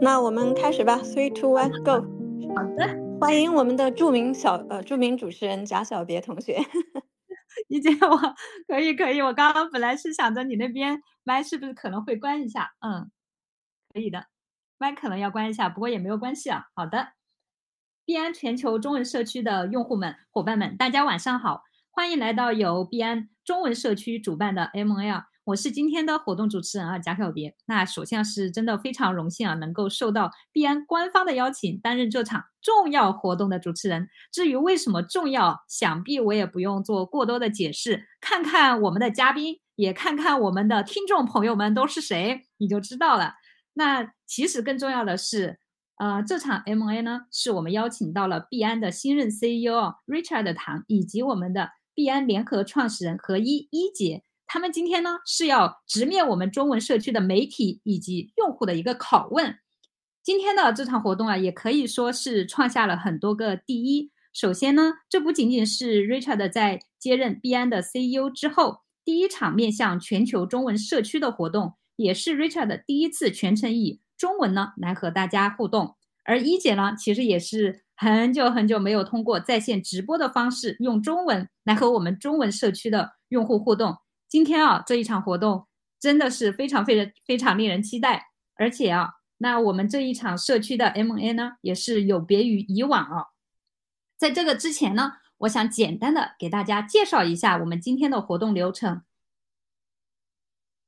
[0.00, 2.04] 那我们开始吧，Three, two, one, go。
[2.56, 6.58] 好的，欢迎我们的著名小呃著名主持人贾小别同学。
[7.68, 8.18] 理解我
[8.66, 13.10] 可以可以，我刚刚本来是想着你那边麦是不是可能会关一下，嗯，
[13.92, 14.26] 可以的，
[14.78, 16.66] 麦可能要关一下，不过也没有关系啊。
[16.74, 17.12] 好的，
[18.04, 25.24] 币安全球中文社区的用户们、伙伴们，大家晚上好，欢迎来到由币安中文社区主办的 ML。
[25.44, 27.56] 我是今天的活动主持人啊，贾小别。
[27.66, 34.08] 那首先是真的非常荣幸啊，能够受到币安官方的邀请，担任这场重要活动的主持人。
[34.30, 43.34] 至于为什么重要，想必我也不用做过多的解释，看看我们的嘉宾，也看看我们的听众朋友们都是谁，你就知道了。
[43.72, 45.58] 那其实更重要的是，
[45.98, 54.22] 呃，这场 M&A 呢，是我们邀请到了币安的新任 CEO Richard 唐，以及我们的币安联合创始人何一一姐。
[54.46, 59.58] 他们今天呢是要直面我们中文社区的媒体以及用户的一个拷问。
[60.22, 64.10] 今天的这场活动啊，也可以说是创下了很多个第一。
[64.32, 75.96] 首先呢，这不仅仅是 Richard 在接任币安的 CEO 之后第一场面向全球中文社区的活动，也是 Richard 第一次全程以中文呢来和大家互动。
[76.24, 83.96] 而一姐呢，其实也是很久很久没有通过在线直播的方式用中文来和我们中文社区的用户互动。
[84.28, 85.66] 今天啊，这一场活动
[86.00, 93.26] 真的是非常非常非常令人期待，而且啊，那我们这一场社区的 M&A 呢，也是有别于以往啊。
[94.16, 99.02] 在这个之前呢，我想简单的给大家介绍一下我们今天的活动流程。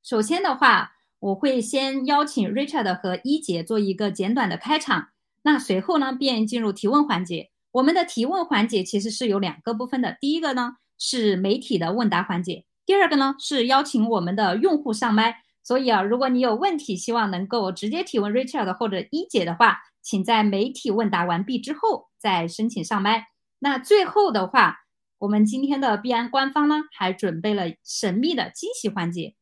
[0.02, 5.08] 首先的话，我会先邀请 Richard 和一姐做一个简短的开场，
[5.46, 7.50] 那随后呢，便进入提问环节。
[7.70, 12.64] 我们的提问环节其实是有两个部分的，第一个呢是媒体的问答环节。
[12.86, 23.26] 第二个呢是邀请我们的用户上麦，所以啊，如果你有问题，希望能够直接提问 Richard 或者一姐的话，请在媒体问答完毕之后再申请上麦。
[23.58, 24.78] 那最后的话，
[25.18, 29.34] 我们今天的币安官方呢还准备了神秘的惊喜环节，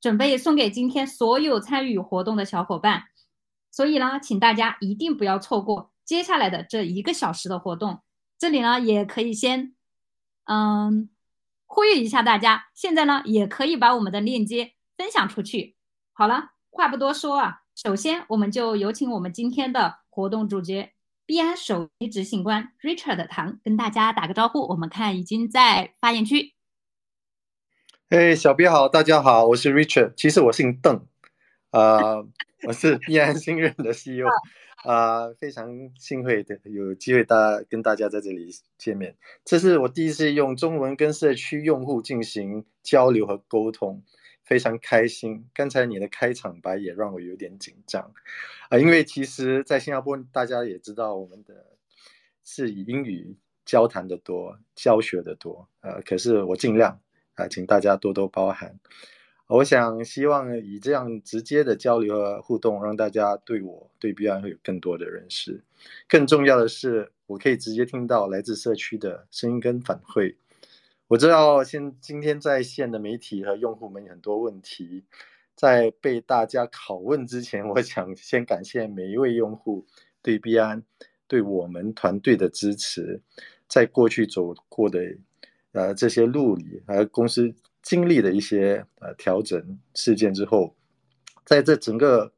[0.00, 3.04] 准备送给今天所有参与活动的小伙伴。
[3.76, 8.00] 所以呢，请大家一定不要错过接下来的这一个小时的活动。
[8.38, 9.74] 这里呢也可以先，
[10.44, 11.10] 嗯。
[11.68, 15.74] 呼吁一下大家，现在呢也可以把我们的链接分享出去。
[16.12, 20.92] 好了，话不多说啊，首先我们就有请我们今天的活动主角
[21.26, 24.60] 币安首席执行官 Richard 唐跟大家打个招呼。
[24.68, 26.54] 我们看已经在发言区。
[28.10, 31.04] 哎，小编好，大家好，我是 Richard，其实我姓邓，
[31.70, 32.22] 啊，
[32.64, 34.26] 我是必安新任的 CEO。
[34.84, 44.00] 啊，非常幸会的有机会大跟大家在这里见面，这是我第一次用中文跟社区用户进行交流和沟通，
[44.44, 45.48] 非常开心。
[45.52, 48.12] 刚才你的开场白也让我有点紧张，
[48.68, 51.66] 啊，因为其实，在新加坡大家也知道我们的
[52.44, 57.00] 是以英语交谈的多，教学的多，呃，可是我尽量
[57.34, 58.78] 啊，请大家多多包涵。
[59.48, 65.62] 我想希望以这样直接的交流和互动，让大家对我对 B 安会有更多的认识。
[66.08, 70.34] 更重要的是，我可以直接听到来自社区的声音跟反馈。
[71.06, 75.04] 我知道现今天在线的媒体和用户们很多问题，
[75.54, 79.86] 在被大家拷问之前，我想先感谢每一位用户
[80.22, 80.82] 对 B 安
[81.28, 83.22] 对我们团队的支持。
[83.68, 85.00] 在过去走过的
[85.70, 87.54] 呃这些路里，和公司。
[87.86, 90.74] 经历的一些呃调整事件之后，
[91.44, 92.32] 在这整个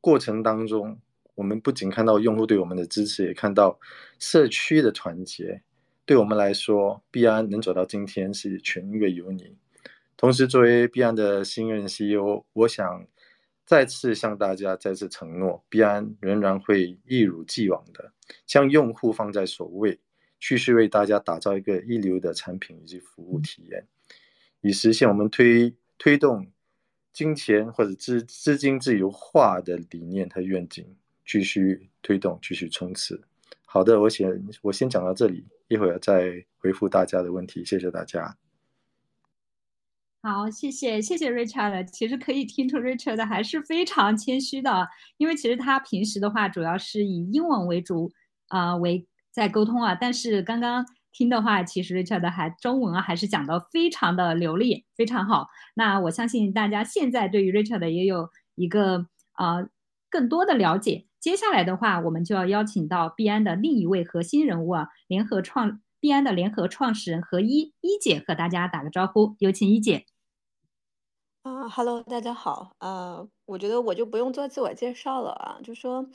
[0.00, 0.96] 过程当中，
[1.34, 3.80] 我们不仅看到用户对我们的支持，也看到
[4.20, 5.60] 社区的团结。
[6.04, 9.56] 对我们来说，币安能走到今天是全因为有你。
[10.16, 13.08] 同时，作为币安的新任 CEO，我想
[13.64, 18.12] 再次向大家再次承诺，币安仍然会一如既往的
[18.46, 19.98] 将用户放在首位，
[20.38, 23.84] 继续为大家打造一个一流的产品以及服务体验。
[24.66, 26.44] 以实现我们推推动
[27.12, 30.84] 金钱或者资资金自由化的理念和愿景，
[31.24, 33.22] 继续推动，继续冲刺。
[33.64, 37.64] 好的，我先我先讲到这里，一会儿再回复大家的问题。
[37.64, 38.36] 谢谢大家。
[40.20, 41.84] 好，谢谢谢谢 Richard。
[41.92, 48.10] 其实可以听出 Richard 还是非常谦虚的，因为其实他平时的话主要是以英文为主
[48.48, 50.84] 啊为在沟通啊，但是刚刚。
[51.16, 55.48] 听的话，其实 Richard 还中文啊，还是讲的非常的流利，非常好。
[55.74, 59.06] 那我相信大家现在对于 Richard 也有一个
[59.38, 59.66] 呃
[60.10, 61.06] 更多的了解。
[61.18, 70.04] 接下来的话，我们就要邀请到币安的另一位核心人物啊，联合创币安的联合创始人何一一姐和大家打个招呼，有请一姐。
[71.42, 72.72] 啊哈喽大家好。
[72.78, 76.06] 呃，我觉得我就不用做自我介绍了啊，就说，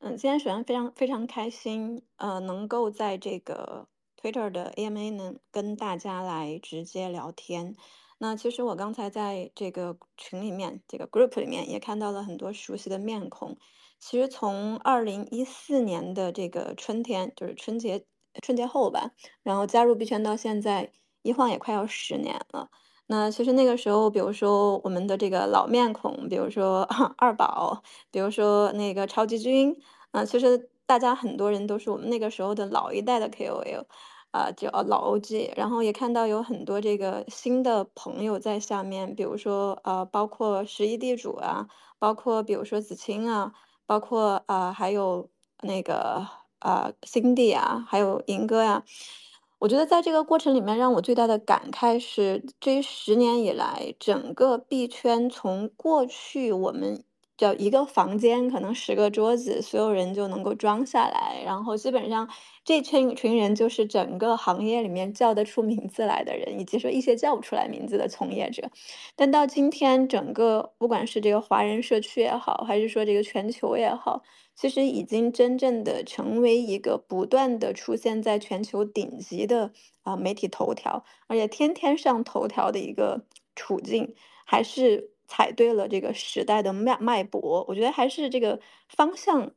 [0.00, 3.88] 嗯，今天首先非常非常开心，呃，能够在这个
[4.20, 7.76] Twitter 的 AMA 呢跟大家来直接聊天。
[8.18, 13.56] 那其实我刚才在这个群里面，这个 group 里面也看到了很多熟悉的面孔。
[13.98, 18.04] 其实从二零一四年的这个春天，就是春节
[18.42, 19.12] 春节后吧，
[19.42, 20.92] 然后加入币圈到现在，
[21.22, 22.68] 一晃也快要十年了。
[23.06, 26.82] 那其实那个时候，比如说我们的这个老面孔，比如说
[27.18, 29.76] 二宝，比如说那个超级君，
[30.12, 33.84] 啊，其实大家很多人都是我们那个时候的老一代的 KOL，
[34.32, 35.52] 啊，就老 OG。
[35.56, 41.66] 然后也看到有很多这个新的朋友在下面，比如说呃，包括十一地主啊，
[41.98, 43.52] 包括比如说子清啊，
[43.86, 45.28] 包括啊还有
[45.62, 46.26] 那个
[46.60, 48.84] 啊 Cindy 啊，还有银哥呀。
[49.58, 57.04] 我觉得在这个过程里面，让我最大的感慨是，这十年以来，整个币圈从过去我们
[57.40, 62.28] 叫一个房间，可能十个桌子，所有人就能够装下来，然后基本上
[62.66, 68.70] 这群群人就是整个行业里面叫得出名字来的人，以及说一些叫不出来名字的从业者。
[69.16, 74.22] 但到今天，整个不管是这个华人社区也好，还是说这个全球也好。
[74.54, 79.72] 其实已经真正的成为一个不断的出现在全球顶级的
[80.02, 83.24] 啊媒体头条，而且天天上头条的一个
[83.56, 84.14] 处境，
[84.44, 87.64] 还是踩对了这个时代的脉脉搏。
[87.68, 89.52] 我觉得还是这个方向，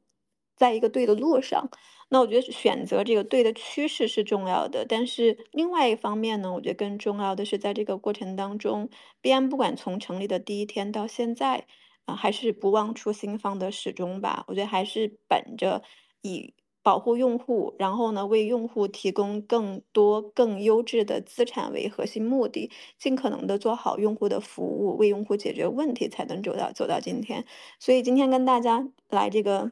[0.56, 1.70] 在一个对的路上。
[2.10, 8.90] 那我觉得选择这个对的趋势是重要的，但是另外一方面呢，我觉得更重要的是在这个过程当中，
[9.22, 11.66] 币安不管从成立的第一天到现在。
[12.06, 14.44] 啊，还是不忘初心方的始终吧。
[14.50, 15.82] 我觉得还是本着
[16.22, 22.70] 以保护用户，然后呢为用户提供更多更优质的资产为核心目的，
[23.00, 27.46] 尽可能的做好用户的服务，为用户解决问题，才能走到走到今天。
[27.80, 29.72] 所以今天跟大家来这个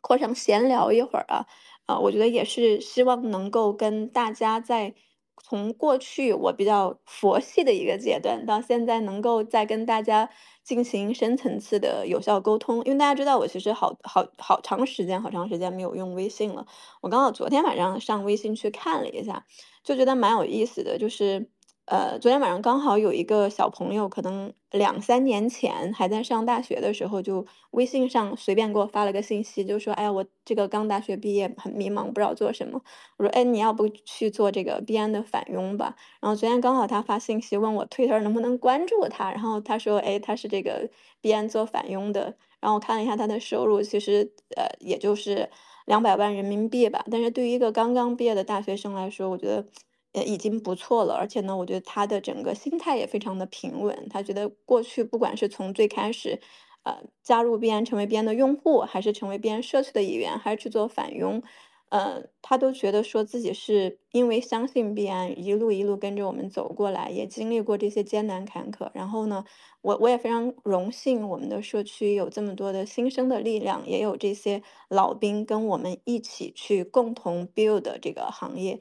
[0.00, 1.44] 课上闲聊一会儿啊，
[1.86, 4.94] 啊，我觉得也是希望能够跟大家在。
[5.40, 10.28] 从过去我比较佛系的一个阶段，到现在能够再跟大家
[10.68, 16.66] 进行深层次的有效沟通，因为大家知道我其实好好好长时间、好长时间没有用微信了。
[17.00, 19.46] 我刚好昨天晚上上微信去看了一下，
[19.82, 21.48] 就觉得蛮有意思的，就是。
[21.88, 32.82] 呃，昨天晚上刚好有一个小朋友，可能两三年前还在上大学的时候，就微信上随便给我发了个信息，就说：“哎，我这个刚大学毕业，很迷茫，不知道做什么。”
[33.16, 40.90] 我说：“哎，你要不去做这个币安的返佣吧？”然后昨天刚好他发信息问我 Twitter 能不能关注他，然后他说：“哎，他是这个
[41.22, 45.48] 币安做返佣的。”然后我看了一下他的收入，其实呃也就是
[45.86, 49.64] 两百万人民币吧，但是对于一个刚刚毕业的大学生来说，我觉得。
[50.12, 54.06] 呃，已经不错了，而且呢，我觉得他的整个心态也非常的平稳。
[54.10, 56.40] 他觉得过去不管是从最开始，
[56.84, 61.42] 呃，加入币安成为币安的用户，还是成为币安社区的一员，还是去做返佣。
[61.90, 68.90] 呃，他都觉得说自己是因为相信币安，一路一路跟着我们走过来，也经历过这些艰难坎坷。
[68.92, 69.42] 然后呢，
[69.80, 78.78] 我我也非常荣幸，我们的社区有这么多的新生的力量，也有这些老兵跟我们一起去共同 build 这个行业。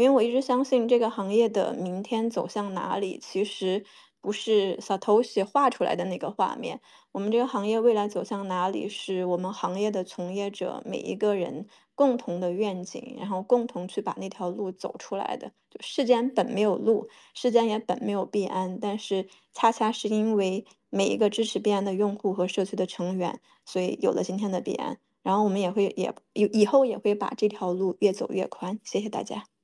[0.00, 3.84] 因为我一直相信这个行业的明天走向哪里，其实
[4.20, 6.80] 不是 Satoshi 画出来的那个画面。
[7.12, 15.52] 我们这个行业未来走向哪里，是我们行业的从业者每一个人共同的愿景，然后共同去把那条路走出来的。
[15.70, 24.98] 就世间本没有路，世间也本没有必安，但是恰恰是因为每一个支持必安的用户和社区的成员，所以有了今天的必安。
[25.22, 28.80] 然后我们也会也以以后也会把这条路越走越宽。
[28.82, 29.59] 谢谢大家。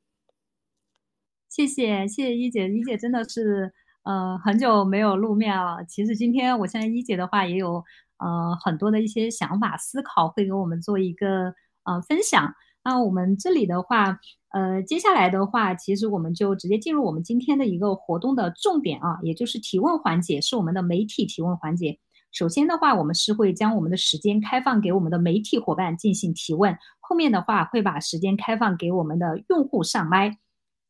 [1.57, 3.73] 谢谢谢谢一姐，一姐真的是
[4.03, 5.83] 呃很久没有露面了。
[5.89, 7.83] 其实今天我相信一姐的话也有
[8.19, 12.53] 呃很多的一些想法思考，会给我们做一个呃分享。
[12.85, 14.19] 那我们这里的话，
[14.53, 21.99] 呃接下来的话，其实我们就直接进入我们今天的一个活动的重点啊，也就是提问环节，是我们的媒体提问环节。
[22.33, 30.37] 首先的话，我们是会将我们的时间开放给我们的媒体伙伴进行提问，后面的话会把时间开放给我们的用户上麦。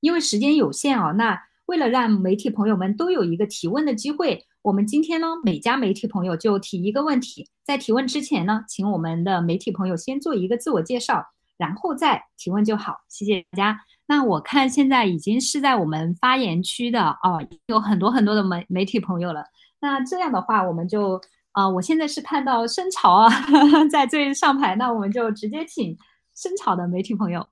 [0.07, 1.37] 因为时间有限啊，那
[1.67, 7.51] 为了让媒体朋友们都有一个提问的机会，我们今天呢，每家媒体朋友就提一个问题。
[7.65, 11.27] 在提问之前呢，请我们的媒体朋友先做一个自我介绍，
[11.59, 12.99] 然后再提问就好。
[13.09, 13.81] 谢谢大家。
[14.07, 19.43] 那我看现在已经是在我们发言区的哦，有很多很多的媒媒体朋友了。
[19.81, 21.21] 那这样的话，我们就
[21.51, 23.29] 啊，我现在是看到深潮啊，
[23.91, 25.99] 在最上排，那我们就直接请
[26.37, 27.45] 深潮的媒体朋友，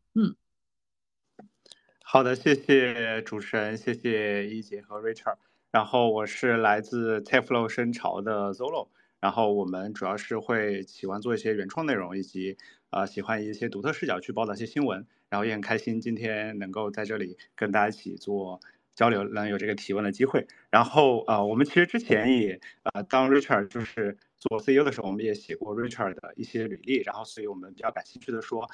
[2.14, 5.34] 好的，谢谢主持人，谢谢一姐和 Richard。
[5.72, 8.86] 然后我是来自 Teflo 深潮的 Zolo，
[9.18, 12.56] 然后我们主要是会喜欢做一些原创内容，以及
[12.90, 18.60] 呃喜欢一些独特视角去报道一些新闻，然后也很开心今天能够在这里跟大家一起做
[18.94, 20.46] 交流，能有这个提问的机会。
[20.70, 28.70] 然后呃我们其实之前也呃当 Richard 就是做 CEO 的时候，我们也写过 Richard 的一些履历，然后所以我们比较感兴趣的说。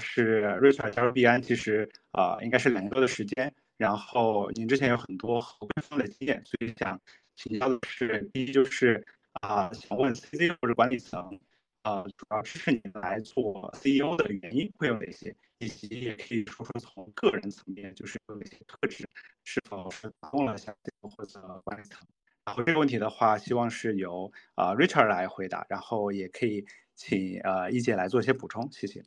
[0.00, 3.52] 是 Richard 加入币安，其实啊应该是两年多的时间。
[3.76, 7.00] 然后您之前有很多合规方的经验，所以想
[7.34, 9.04] 请教的是，第一就是
[9.40, 11.40] 啊，想问 CEO 或者管理层，
[11.82, 15.34] 啊，主要支持你来做 CEO 的原因会有哪些？
[15.58, 19.08] 以及也可以说说从个人层面，就是有哪些特质
[19.42, 21.98] 是否是打动了像 CEO 或者管理层？
[22.44, 29.02] 然后这个问题的话，希望是由啊 Richard 来回答，然后也可以请呃一姐来做一些补充，谢谢。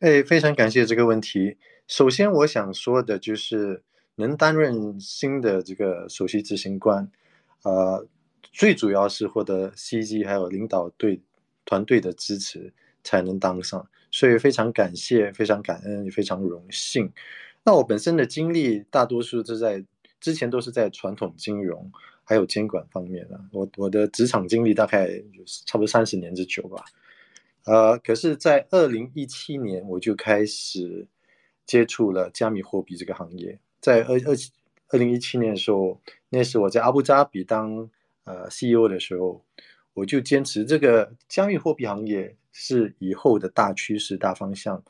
[0.00, 1.56] 哎，非常感谢这个问题。
[1.88, 3.82] 首先，我想说的就是
[4.16, 7.10] 能担任新的这个首席执行官，
[7.62, 8.06] 呃，
[8.52, 11.22] 最主要是获得 CG 还有领导队
[11.64, 17.10] 团队的支持才能当上，所以非常感谢，非常感恩，也非常荣幸。
[17.64, 19.82] 那我本身的经历大多数是在
[20.20, 21.90] 之前都是在传统金融
[22.22, 25.08] 还有监管方面的，我我的职场经历大概
[25.64, 26.84] 差不多三十年之久吧。
[27.66, 31.04] 呃，可是，在二零一七年我就开始
[31.66, 33.58] 接触了加密货币这个行业。
[33.80, 34.36] 在二二
[34.90, 37.90] 二零一七年的时候，那时我在阿布扎比当
[38.22, 39.44] 呃 CEO 的时候，
[39.94, 44.80] 我就坚持这个加密货币行业是以后的大趋势、大方向，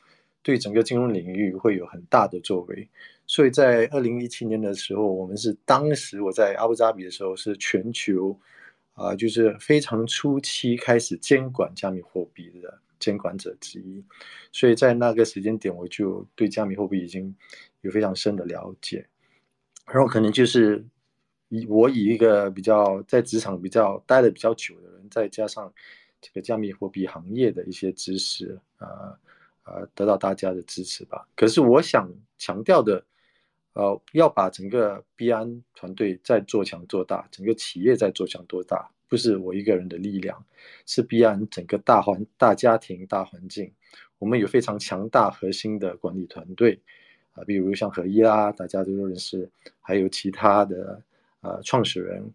[0.42, 2.86] 对整个金融领域会有很大的作为。
[3.26, 8.38] 所以在二零一七年的时候，我们是当时我在阿布扎比的时候是全球。
[8.96, 14.02] 啊，就是非常初期开始监管加密货币的监管者之一，
[14.50, 17.36] 所以在那个时间点，我就对加密货币已经
[17.82, 19.06] 有非常深的了解。
[19.86, 20.82] 然后可能就是
[21.50, 25.70] 以我以一个比较在职场比较待的比较久的人，再加上
[26.20, 29.12] 这个加密货币行业的一些知识，啊
[29.62, 31.28] 啊，得到大家的支持吧。
[31.36, 33.04] 可是我想强调的。
[33.76, 40.42] 呃，要把整个币安团队再做强做大，整个企业再做强做大，不是我一个人的力量，
[40.86, 43.70] 是币安整个大环大家庭大环境。
[44.18, 46.80] 我们有非常强大核心的管理团队，
[47.34, 49.46] 啊，比如像何一啦，大家都认识，
[49.82, 51.02] 还有其他的
[51.42, 52.32] 呃创始人，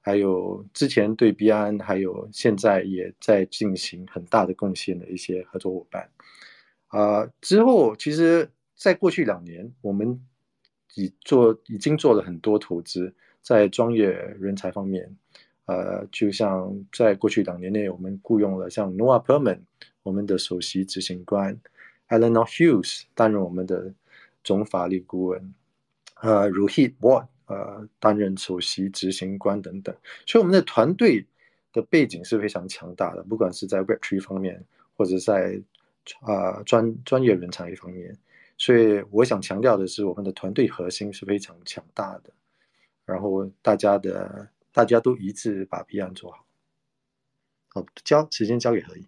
[0.00, 6.10] 还有之前对币安，还有现在也在进行很大的贡献的一些合作伙伴。
[6.88, 10.20] 啊，之后其实，在过去两年，我们。
[10.94, 15.08] 已做已经做了很多投资，在专业人才方面，
[15.66, 19.60] 呃，就像在过去两年内，我们雇佣了像 Noah Perman，
[20.02, 21.58] 我们的首席执行官
[22.08, 23.92] ，Eleanor Hughes 担任我们的
[24.44, 25.54] 总法律顾问，
[26.20, 29.94] 呃，Ruhit Ward 呃担任首席执行官等等，
[30.26, 31.26] 所以我们的团队
[31.72, 34.62] 的背景是非常强大的，不管是在 Web3 方面，
[34.96, 35.60] 或者在
[36.20, 38.16] 啊专专业人才方面。
[38.64, 42.32] 所以我想强调的是，我们的团队核心是非常强大的，
[43.04, 46.46] 然后大家的大家都一致把 B 案做好。
[47.70, 49.04] 好，交时间交给何毅。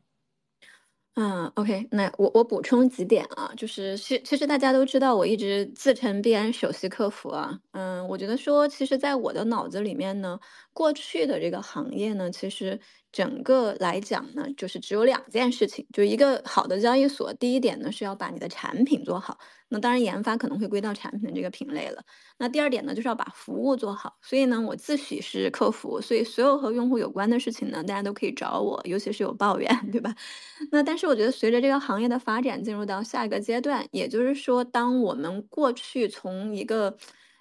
[1.17, 7.61] 嗯，OK，那我我补充几点啊，就是其其实大家都知道，我一直自称币安首席客服啊。
[7.71, 10.41] 嗯，我觉得说，其实在我的脑子里面呢，
[10.75, 12.79] 过去的这个行业呢，其实。
[13.15, 19.39] 整个来讲呢，就是只有两件事情，就一个好的交易所，第一点呢是要把你的产品做好，
[19.69, 22.03] 那当然研发可能会归到产品的这个品类了。
[22.39, 24.19] 那第二点呢，就是要把服务做好。
[24.21, 30.13] 所以呢，我自诩是客服，所以所有和用户有关的事情呢，大家都可以找我，尤其是有抱怨，对吧？
[30.73, 36.97] 那但是我觉得，随着这个行业的发展，进入到下一个阶段，也就是说，当我们过去从一个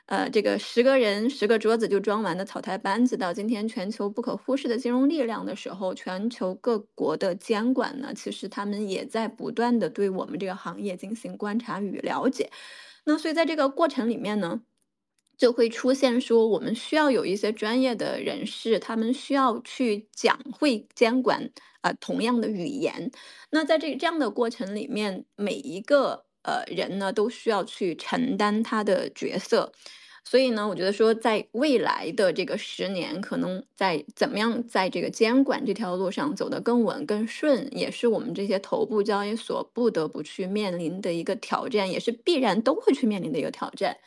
[0.07, 12.51] 呃，这个十个人十个桌子就装完的草台班子，到今天全球不可忽视的金融力量的时候，全球各国的监管呢，其实他们也在不断的对我们这个行业进行观察与了解。
[13.05, 14.61] 那所以在这个过程里面呢，
[15.37, 23.09] 就会出现说，我们需要有一些专业的人士，他们需要去讲会监管啊同样的语言。
[23.51, 26.25] 那在这这样的过程里面，每一个。
[26.43, 29.71] 呃，人呢都需要去承担他的角色，
[30.23, 43.97] 所以呢，我觉得说，在未来的这个十年，可能在怎么样在这个监管这条路上走得更稳更顺，也是我们这些头部交易所不得不去面临的一个挑战，也是必然都会去面临的一个挑战。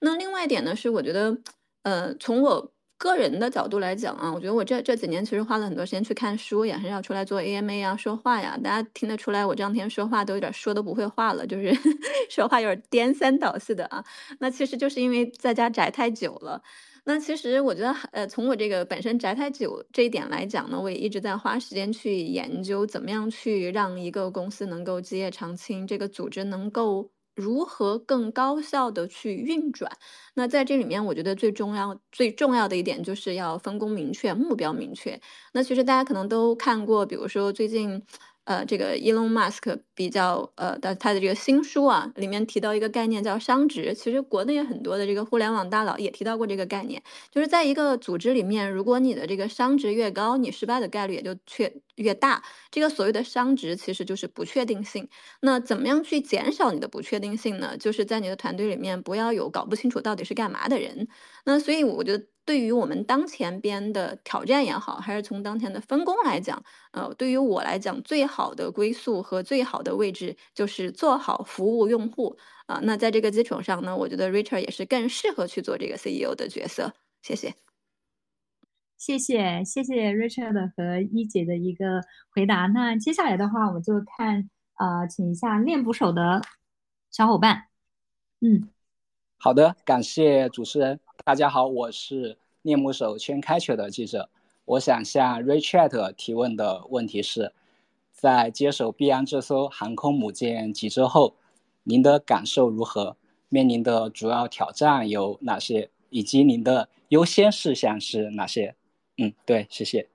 [0.00, 1.38] 那另外一点呢，是我觉得，
[1.82, 2.72] 呃，从我。
[3.02, 8.56] 个人的角度来讲啊，我觉得我这这几年其实花了很多时间去看书，也很少出来做 AMA 啊、说话呀。
[8.62, 11.72] 大家听得出来，我这两天说话都有点说都不会话了，就是
[12.30, 14.04] 说话有点颠三倒四的啊。
[14.38, 16.62] 那其实就是因为在家宅太久了。
[17.04, 29.90] 那其实我觉得，呃，从我这个本身宅太久这一点来讲呢，我也一直在花时间去研究，怎么样去让一个公司能够基业长青，这个组织能够如何更高效的去运转。
[30.34, 35.20] 那在这里面，我觉得最重要、最重要的一点就是要分工明确、目标明确。
[35.52, 38.02] 那其实大家可能都看过，比如说最近。
[38.44, 43.94] 呃，这个 Elon Musk 比较呃的他的这个新书啊，里面提到一个概念叫商值。
[43.94, 52.42] 其实国内很多的这个互联网大佬也提到过这个概念，就是在一个组织里面，如果你的这个商值越高，你失败的概率也就确越大。
[52.70, 55.08] 这个所谓的商值其实就是不确定性。
[55.40, 57.76] 那怎么样去减少你的不确定性呢？
[57.76, 61.06] 就是在你的团队里面不要有搞不清楚到底是干嘛的人。
[61.44, 62.31] 那所以我觉得。
[62.44, 72.80] 对于我们当前边的挑战也好，还是从当前的分工来讲，呃，对于我来讲，最好的归宿和最好的位置就是做好服务用户啊。
[72.82, 76.92] 那在这个基础上呢，我觉得 Richard 也是更适合去做这个 CEO 的角色。
[77.22, 77.54] 谢谢，
[78.98, 82.02] 谢谢，谢谢 Richard 和一姐的一个
[82.34, 82.66] 回答。
[82.66, 86.42] 那接下来的话，我就看呃，请一下练捕手的
[87.12, 87.68] 小伙伴。
[88.40, 88.68] 嗯，
[89.44, 91.00] 好的，感谢主持人。
[91.24, 94.30] 大家好，我是猎目手圈开球的记者。
[94.64, 97.52] 我想向 Richard 提问的问题是，
[98.12, 101.34] 在接手币安这艘航空母舰几周后，
[101.82, 103.16] 您的感受如何？
[103.48, 105.90] 面临的主要挑战有哪些？
[106.10, 108.76] 以及您的优先事项是哪些？
[109.18, 110.08] 嗯，对，谢谢。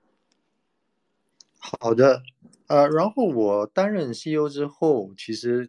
[1.58, 2.22] 好的，
[2.68, 5.68] 呃，然后我担任 CEO 之后，其实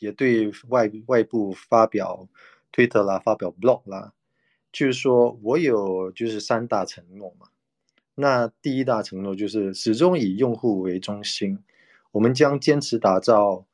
[0.00, 2.26] 也对外外部发表
[2.72, 4.12] 推特啦，发表 blog 啦。
[4.72, 7.48] 就是说，我有就是三大承诺嘛。
[8.14, 11.58] 那第一大承诺就是始终以用户为中心，
[12.12, 13.66] 我们将坚持打造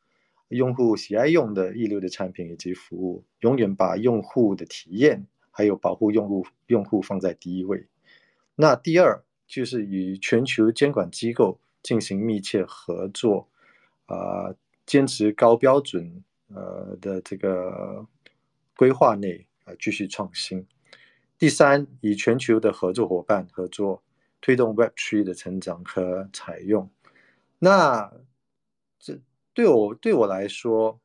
[0.49, 7.87] 用户喜爱用的一流的产品以及服务，永远把用户的体验还有保护用户用户放在第一位。
[8.55, 13.49] 那第二就是与全球监管机构进行密切合作，
[14.07, 14.55] 啊，
[14.87, 16.23] 坚持高标准
[16.55, 18.07] 呃的这个
[18.77, 20.67] 规划内啊继续创新。
[21.39, 24.03] 第三，以全球的合作伙伴合作，
[24.41, 26.89] 推动 Web3 的成长和采用。
[27.59, 28.13] 那
[28.99, 29.19] 这
[29.53, 31.01] 对我对我来说，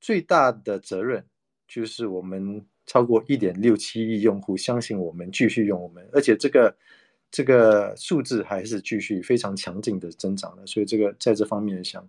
[0.00, 1.26] 最大的责任
[1.66, 6.76] 就是我们超过一点六七亿用户相信我们，继续用我们，而且这个
[7.30, 10.66] 这个数字还是继续非常强劲的增长的。
[10.66, 12.08] 所以这个在这方面想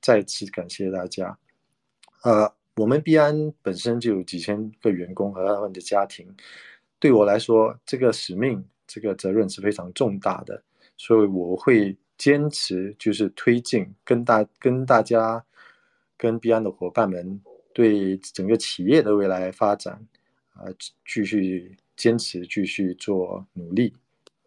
[0.00, 1.38] 再次感谢大家。
[2.22, 6.34] 呃，我们币安本身就有几千个员工和他们的家庭。
[6.98, 10.62] 对我来说，这个使命、这个责任是非常重大的，
[10.96, 15.44] 所以我会坚持，就是推进跟大、跟大家、
[16.16, 17.40] 跟币安的伙伴们
[17.72, 19.94] 对整个企业的未来发展
[20.54, 20.64] 啊，
[21.06, 23.94] 继续坚持、继续做努力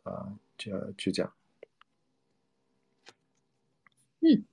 [0.04, 1.32] 啊，就就这样。
[4.20, 4.44] 嗯，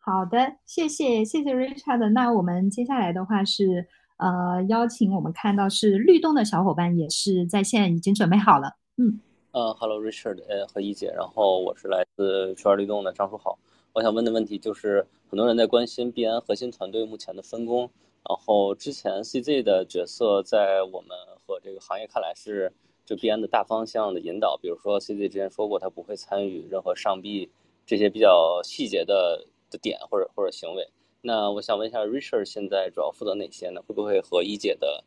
[0.00, 2.08] 好的，谢谢，谢谢 Richard。
[2.10, 3.86] 那我们接下来的话是。
[4.22, 8.76] 呃，邀请我们看到是律动的小伙伴也是在线，已经准备好了。
[8.98, 9.18] 嗯，
[9.52, 13.58] 呃，Hello Richard，呃和一姐，然后我是来自圈律动的张书豪。
[13.94, 17.90] 我想问的问题就是，很多人在关心币安核心团队目前的分工。
[18.28, 22.70] 然后之前 CZ 的角色在我们和这个行业看来是
[23.06, 24.58] 就币安的大方向的引导。
[24.60, 27.50] 比如说 CZ 之前说过，他不会参与任何上币
[27.86, 30.90] 这些比较细节的的点或者或者行为。
[31.22, 33.80] 那我想问一下，Richard 现在主要负责哪些呢？
[33.82, 35.04] 会不会和一姐的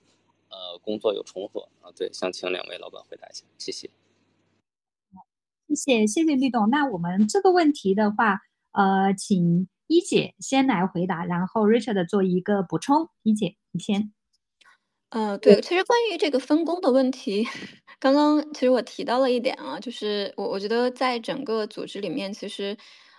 [0.49, 1.91] 呃工作有重合啊？
[1.95, 3.89] 对，想请两位老板回答一下，谢谢。
[5.69, 6.69] 谢谢谢谢律董。
[6.69, 8.41] 那我们这个问题的话，
[8.73, 13.10] 呃，请一姐先来回答，然后 Richard 做一个补充。
[13.23, 14.13] 一姐，你先。
[15.10, 17.47] 呃，对，其实关于这个分工的问题，
[17.99, 22.76] 刚刚其实我提到了一点啊，就是我我觉得在整个组织里面，其实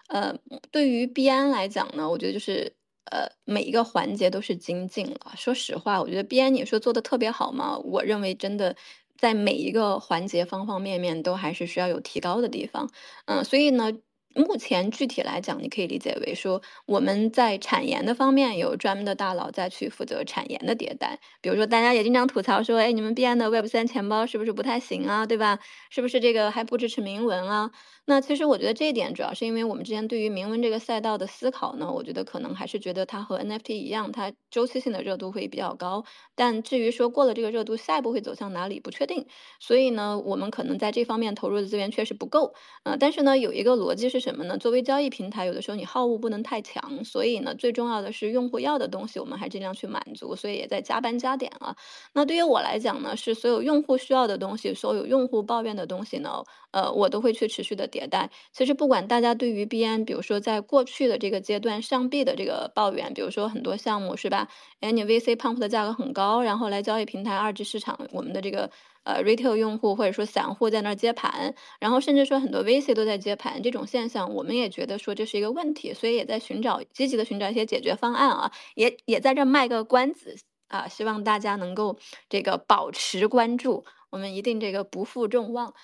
[0.08, 0.36] 呃，
[0.70, 2.74] 对于币安来讲呢，我觉得就是。
[3.10, 5.32] 呃，每一个环节都是精进了。
[5.36, 7.78] 说实话，我觉得 B N 你说做的特别好吗？
[7.84, 8.74] 我认为真的
[9.18, 12.90] 在每一个环节方方面面都还是需要有提高的地方。
[13.26, 13.92] 嗯，所以呢，
[14.34, 21.20] 目前具体来讲，你可以理解为说，我们在产研的方面有专门的大佬在去负责产研的迭代。
[21.42, 25.26] 比如说，大家也经常吐槽说，哎，你们 BN 的 Web 三钱包是不是不太行啊？
[25.26, 25.58] 对吧？
[25.90, 27.70] 是不是这个还不支持明文啊？
[28.06, 36.04] 那其实我觉得这一点主要是因为我们之前对于明文这个赛道的思考呢，我觉得可能还是觉得它和 NFT 一样，它周期性的热度会比较高。
[36.34, 39.26] 但至于说过了这个热度，下一步会走向哪里，不确定。
[39.58, 42.52] 所以呢，我们可能在这方面投入的资源确实不够。
[42.82, 44.58] 呃，但是呢，有一个逻辑是什么呢？
[44.58, 50.36] 作为交易平台，有的时候你好恶不能太强，所以呢，最重要的是用户要的东西，我们还尽量去满足。
[50.36, 51.74] 所以也在加班加点啊。
[52.12, 57.88] 那对于我来讲呢，是所有用户需要的东西，所有用户抱怨的东西呢，呃，我都会去持续的。
[57.94, 64.48] 迭代，其实不管大家对于 BN，比如说在过去的这个阶段上币的这个抱怨，比如说很多项目是吧？
[64.80, 68.68] 哎，你 VC pump 的价格很高，然后来交易平台二级市场，我们的这个
[69.04, 80.36] 呃 retail 用户或者说散户在那儿接盘，然后甚至说很多 VC 都在接盘，这种现象我们也觉得说这是一个问题，所以也在寻找积极的寻找一些解决方案啊，也也在这卖个关子
[80.68, 85.74] 啊，希望大家能够这个保持关注，我们一定这个不负众望。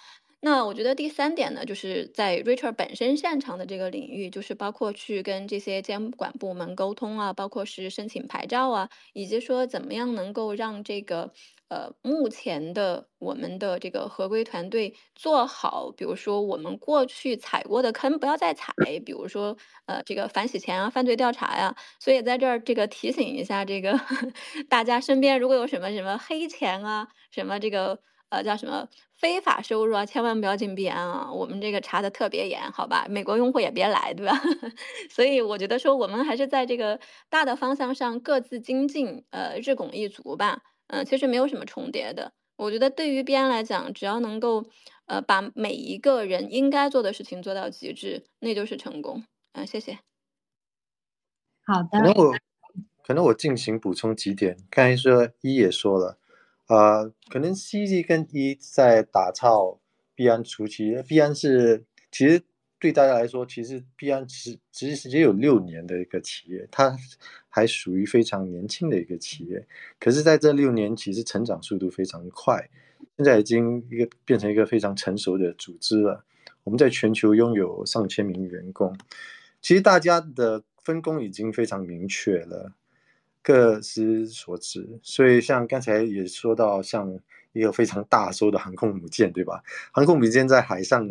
[0.42, 11.30] 那我觉得第三点呢，就是在 Richard 本身擅长的这个领域，就是包括去跟这些监管部门沟通啊，包括是申请牌照啊，以及说怎么样能够让这个
[11.68, 18.72] 呃目前的我们的这个合规团队做好，比如说我们过去踩过的坑不要再踩，
[19.04, 23.92] 比如说呃这个反洗钱啊、犯罪调查呀，所以在这儿这个提醒一下这个
[24.70, 28.00] 大家身边如果有什么什么黑钱啊，什么这个。
[28.30, 30.06] 呃，叫什么非法收入啊？
[30.06, 31.30] 千万不要进币安啊！
[31.32, 33.06] 我们这个查的特别严，好吧？
[33.10, 34.40] 美国用户也别来，对吧？
[35.10, 40.62] 所以我觉得说，我们还是在这个大的方向上各自精进，呃，日拱一卒吧。
[40.88, 42.32] 嗯，其实没有什么重叠的。
[42.56, 44.64] 我觉得对于币安来讲，只要能够
[45.06, 49.24] 呃把每一个人应该做的事情做到极致，那就是成功。
[49.52, 50.00] 嗯，谢谢。
[51.66, 51.98] 好的。
[51.98, 52.36] 可能我
[53.02, 54.56] 可能我进行补充几点。
[54.70, 56.19] 刚才说一也说了。
[56.70, 59.80] 呃，可能 C G 跟 E 在打造
[60.14, 62.40] 币安初期，币安是其实
[62.78, 66.96] 对大家来说，其实币安只只是只有六年的一个企业，它
[67.48, 69.66] 还属于非常年轻的一个企业。
[69.98, 72.70] 可是在这六年，其实成长速度非常快，
[73.16, 76.24] 现在已经一个变成一个非常成熟的组织了。
[76.62, 78.96] 我们在全球拥有上千名员工，
[79.60, 82.74] 其实大家的分工已经非常明确了。
[83.42, 87.18] 各司所职，所以像刚才也说到，像
[87.52, 89.62] 一个非常大艘的航空母舰，对吧？
[89.92, 91.08] 航空母舰在海上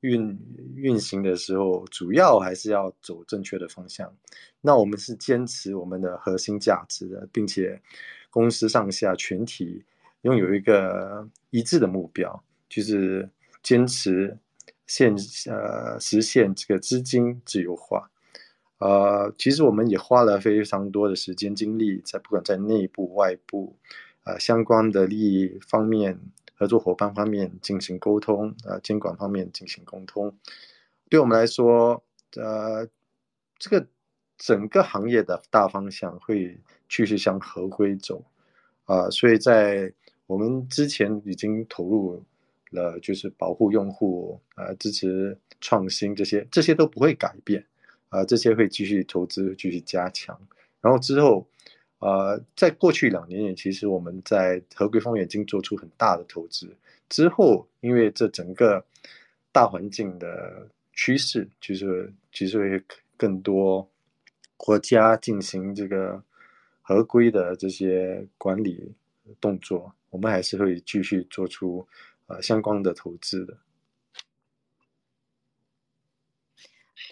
[0.00, 0.38] 运
[0.76, 4.12] 运行的时候，主要还是要走正确的方向。
[4.60, 7.80] 那我们是坚持我们的核心价值的，并且
[8.30, 9.84] 公司上下全体
[10.22, 13.28] 拥有一个一致的目标，就是
[13.62, 14.36] 坚持
[14.86, 15.14] 现
[15.46, 18.10] 呃实现这个资金自由化。
[18.82, 23.76] 呃，其实我们也花了非常多的时间精力，在不管在内部、外部，
[24.24, 26.18] 呃，相关的利益方面、
[26.56, 30.34] 合作伙伴方面进行沟通，呃，监管方面进行沟通。
[31.08, 32.02] 对我们来说，
[32.34, 32.88] 呃，
[33.56, 33.86] 这个
[34.36, 38.24] 整个行业的大方向会继续向合规走，
[38.86, 39.92] 啊，所以在
[40.26, 42.24] 我们之前已经投入
[42.72, 47.64] 了，就是保护用户，呃，支持创新这些，这些都不会改变。
[48.12, 50.38] 啊，这些会继续投资，继续加强。
[50.82, 51.48] 然后之后，
[51.98, 56.68] 呃，在过去两年也，其实我们在合规方面已经做出很大的投资。
[57.08, 58.84] 之后，因为这整个
[59.50, 62.84] 大环境的趋势，就是其实会
[63.16, 63.88] 更多
[64.58, 66.22] 国家进行这个
[66.82, 68.92] 合规的这些管理
[69.40, 71.86] 动作，我们还是会继续做出
[72.26, 73.56] 呃相关的投资的。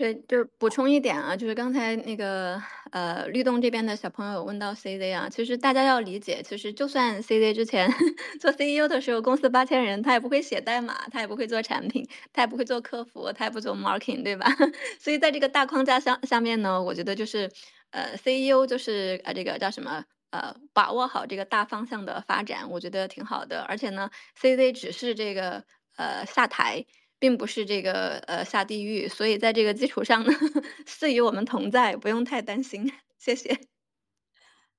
[0.00, 2.58] 对，就补充一点啊，就是刚才那个
[2.90, 7.86] 呃，律动这边的小朋友问到 CZ 啊，其实大家要理解，其实就算 CZ 之前
[8.40, 14.46] 做 CEO 的时候，公司八千人，他也不会写代码，他也不会做产品，他也不会做客服，他也不做 marketing，对吧？
[14.98, 17.50] 所以在这个大框架下下面呢，我觉得就是
[17.90, 23.60] 呃，CEO 就是呃这个叫什么呃，把握好这个大方向的发展，我觉得挺好的。
[23.68, 24.08] 而且呢
[24.40, 25.62] ，CZ 只是这个
[25.96, 26.86] 呃下台。
[27.20, 30.32] 并不是这个呃下地狱，所以在这个基础上呢，
[30.86, 32.90] 赐予我们同在，不用太担心。
[33.18, 33.50] 谢谢。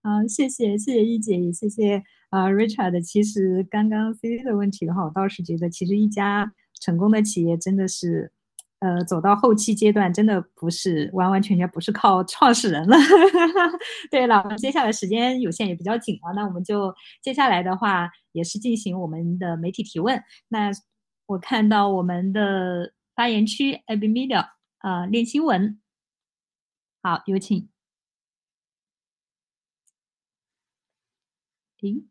[0.02, 2.02] 啊，谢谢谢谢一姐，也谢谢
[2.32, 3.00] 啊 Richard。
[3.04, 6.52] 其实刚刚 C C 的问题的话，我倒是觉得，其实一家
[6.82, 8.32] 成功的企业真的是，
[8.80, 12.98] 呃，走到后期阶段，真的不是完完全全不是靠创始人了。
[14.10, 20.20] 对了，接下来时间有限，也比较紧了，那我们就接下来的话也是进行我们的媒体提问。
[20.48, 20.72] 那
[21.32, 25.80] 我看到我们的发言区 a b i m i l i a 呃练新闻。
[27.02, 27.70] 好，有请。
[31.78, 32.10] 停，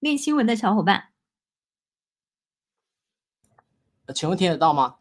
[0.00, 1.12] 练新闻的小伙伴，
[4.04, 4.98] 呃请问听得到吗？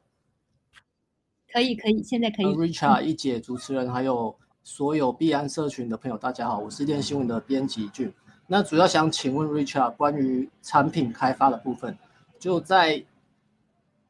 [1.51, 2.45] 可以可以，现在可以。
[2.45, 8.13] Richard 一姐主持人，还有所有币安社群的朋友，大家好，我是练新闻的编辑俊。
[8.51, 11.95] 那主要想请问 Richard 关于产品开发的部分，
[12.39, 13.05] 就在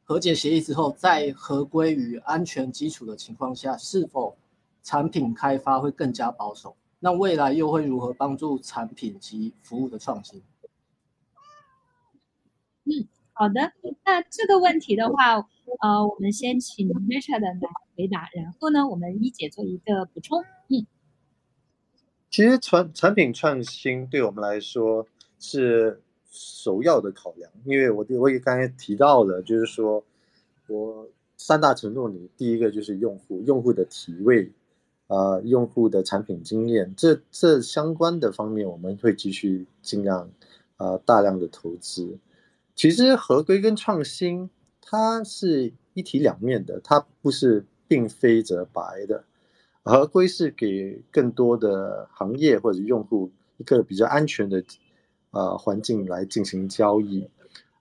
[0.02, 4.34] 和解协议之后，在合规与安全基础的情况下，是否
[4.82, 6.74] 产品开发会更加保守？
[7.00, 10.42] 那未来又会如何帮助产品及服务的创新？
[12.84, 13.72] 嗯，好的。
[14.06, 15.34] 那这个问题的话，
[15.82, 17.52] 呃，我们先请 Richard 来
[17.94, 20.42] 回答，然后呢，我们一姐做一个补充。
[20.68, 20.86] 嗯，
[22.30, 25.04] 其实产产品创新对我们来说
[25.40, 30.04] 是首要的考量，因为我我也刚才提到了，就是说
[30.68, 34.52] 我三大承诺里，第一个就是用户，用户的体位，
[35.08, 40.30] 呃，用户的产品经验，这这相关的方面，我们会继续尽量
[40.76, 42.16] 呃大量的投资。
[42.76, 44.48] 其实合规跟创新
[44.80, 49.24] 它是一体两面的，它不是并非则白的。
[49.82, 54.62] 合规是给更多的行业或者用户一个比较安全的
[55.30, 57.28] 呃环境来进行交易，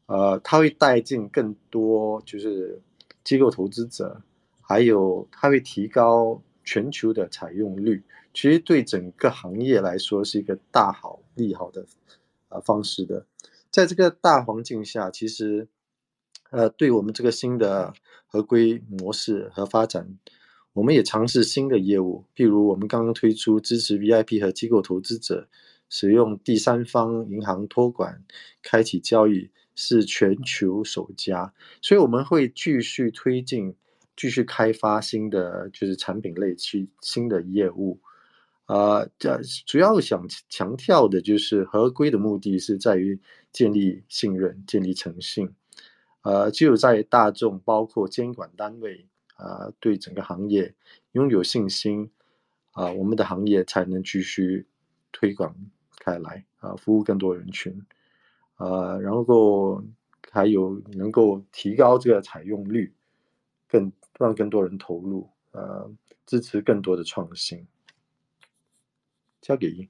[0.06, 2.82] 呃，它会带进更多就是
[3.24, 4.22] 机构投资者，
[4.62, 8.02] 还有它会提高全球的采用率，
[8.34, 11.86] 其实对整个行业来说是一个大好利好的
[12.48, 13.26] 呃方式的。
[13.70, 15.68] 在这个大环境下，其实
[16.50, 17.94] 呃对我们这个新的
[18.26, 20.18] 合规模式和发展。
[20.74, 25.48] 我们也尝试新的业务，譬如我们刚刚推出支持 VIP 和机构投资者
[25.90, 28.24] 使用第三方银行托管
[28.62, 31.54] 开启交易，是全球首家。
[31.82, 33.76] 所以我们会继续推进、
[34.16, 38.00] 继续开发新的就是产品类去新的业务。
[38.68, 43.20] 呃，这主要想强调的就是合规的目的是在于
[43.52, 45.50] 建立信任、建立诚信。
[46.22, 49.08] 呃，只有在大众包括监管单位。
[49.40, 50.76] 啊，对整个行业
[51.14, 52.12] 拥有信心，
[52.74, 54.68] 啊，我们的行业才能继续
[55.12, 55.56] 推广
[55.98, 57.82] 开来，啊，服务更多人群，
[58.56, 59.84] 啊，然后
[60.30, 62.94] 还有能够提高这个采用率，
[63.68, 65.90] 更让更多人投入，呃，
[66.26, 67.66] 支持更多的创新。
[69.42, 69.90] 交给一。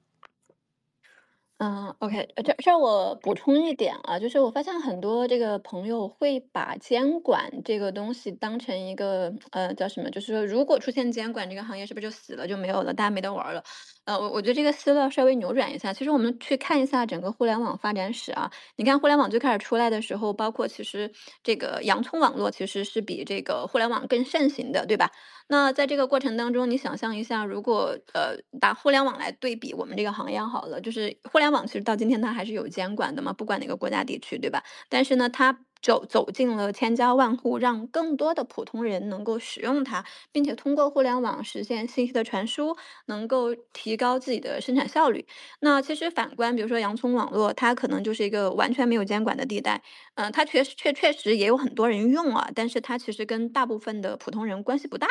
[1.62, 13.62] 嗯，OK，这这我补充一点啊，就是我发现很多这个朋友会把监管这个东西当成一个呃叫什么，就是说如果出现监管，这个行业是不是就死了就没有了，大家没得玩了？
[14.06, 15.92] 呃，我我觉得这个思路要稍微扭转一下。
[15.92, 25.10] 其实我们去看一下整个互联网发展史啊，你看互联网最开始出来的时候，包括其实这个洋葱网络其实是比这个互联网更盛行的，对吧？
[25.50, 34.62] 那在这个过程当中，你想象一下，如果呃把互联网来对比我们这个行业好了，就是互联网其实到今天它还是有监管的嘛，不管哪个国家地区，对吧？
[34.88, 45.26] 但是呢，它走走进了千家万户，让更多的普通人能够使用它，并且通过互联网实现信息的传输，能够提高自己的生产效率。
[45.60, 49.82] 那其实反观，比如说洋葱网络，它可能就是一个完全没有监管的地带，
[50.16, 55.08] 嗯、它确实确确实也有很多人用啊，但是它其实跟大部分的普通人关系不大。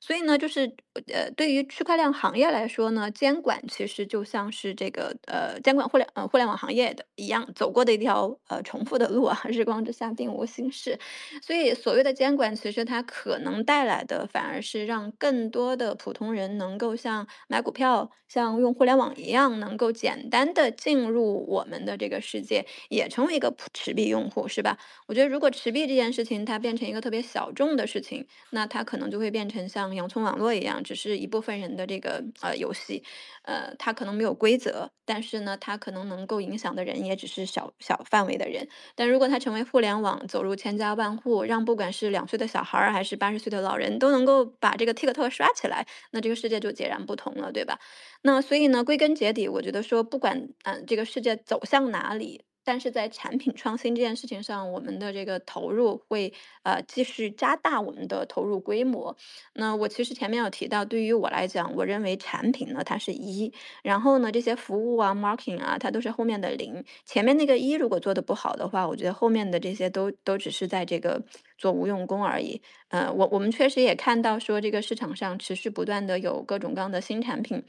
[0.00, 0.74] 所以呢，就是
[1.12, 10.98] 呃，对于区块链行业来说呢，监管其实就像是这个呃，监管互联呃互联网行业的一样走过的一条呃重复的路啊，日光之下并无新事。
[11.42, 24.78] 所以所谓的监管，其实它可能带来的反而是让更多的普通人能够像买股票、像用互联网一样，能够简单的进入我们的这个世界，也成为一个持币用户，是吧？
[25.06, 33.02] 我觉得如果持币这件事情它变成一个特别小众的事情，那它可能就会变成像洋葱网络一样，只是一部分人的这个呃游戏，
[33.42, 38.68] 呃，它可能没有规则，但是呢，它可能能够影响的人也只是小小范围的人。
[38.94, 47.78] 但如果它成为互联网，走入千家万户，让不管是两岁的小孩儿还是八十岁的老人都能够把这个 TikTok 刷起来，那这个世界就截然不同了，对吧？
[48.22, 52.42] 那所以呢，归根结底，我觉得说，不管嗯、这个世界走向哪里。
[52.70, 59.16] 但是在产品创新这件事情上，我们的这个投入会呃继续加大我们的投入规模。
[59.54, 63.52] 那我其实前面有提到，对于我来讲，我认为产品呢它是一，
[63.82, 66.84] 然后呢这些服务啊、marketing 啊，它都是后面的零。
[67.04, 71.20] 前面那个一如果做的不好的话，我觉得后面的这些都都只是在这个
[71.58, 72.62] 做无用功而已。
[72.90, 77.64] 呃，我我们确实也看到说，这个市场上持续不断的有各种各样的新产品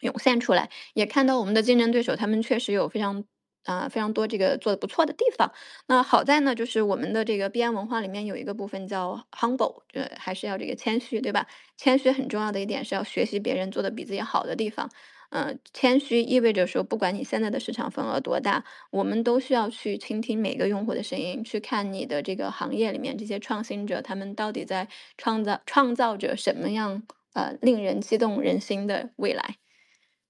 [0.00, 3.24] 涌现出来，也看到我们的竞争对手他们确实有非常。
[3.68, 5.52] 啊、非常多这个做的不错的地方。
[5.86, 11.46] 那好在呢，就是我们的这个币安文化里面有一个部分叫 humble，呃，还是要这个谦虚，对吧？
[11.76, 14.90] 谦虚很重要的一点是要学习别人做的比自己好的地方。
[15.30, 27.02] 嗯、谦虚意味着说，不管你现在的市场份额多大，我们都需要去倾听每个用户的声音，去看你的这个行业里面这些创新者，他们到底在创造创造着什么样
[27.34, 29.56] 呃令人激动人心的未来。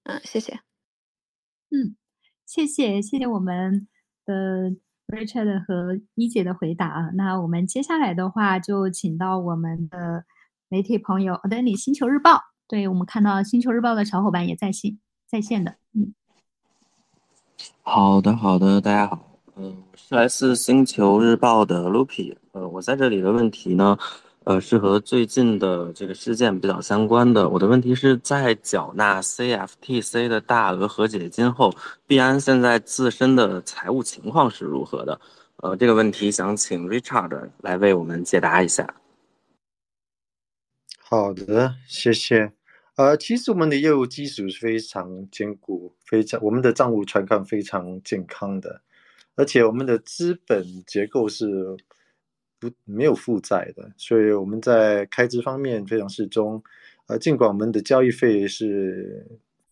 [0.03, 0.59] 嗯、谢谢。
[1.71, 1.95] 嗯，
[2.49, 3.87] 谢谢谢谢我们
[4.25, 4.71] 的
[5.05, 7.11] Richard 和一姐的回答啊。
[7.13, 10.25] 那我们接下来的话就请到我们的
[10.67, 12.41] 媒体朋友 d a n n y 星球日报。
[12.67, 16.15] 对我们看到星球日报的小伙伴也在线在线的，嗯，
[17.83, 23.95] 好的，好的，大家好，嗯，我是来自星球日报的 Lupi，呃，我在这里的问题呢，
[24.49, 27.47] 呃，是和最近的这个事件比较相关的。
[27.47, 31.71] 我的问题是在缴纳 CFTC 的大额和解金后，
[32.07, 35.21] 币安现在自身的财务情况是如何的？
[35.57, 38.95] 呃，这个问题想请 Richard 来为我们解答一下。
[40.97, 42.51] 好的，谢谢。
[42.95, 48.81] 呃，其实我们的业务基础是非常坚固，非常我们的账务传看非常健康的，
[49.35, 51.77] 而且我们的资本结构是
[52.59, 56.61] 不没有负债的，所以我们在开支方面非常适中。
[57.07, 59.25] 呃，尽管我们的交易费是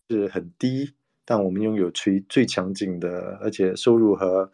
[0.08, 0.90] 是很低，
[1.24, 4.50] 但我们拥有最最强劲的，而且收入和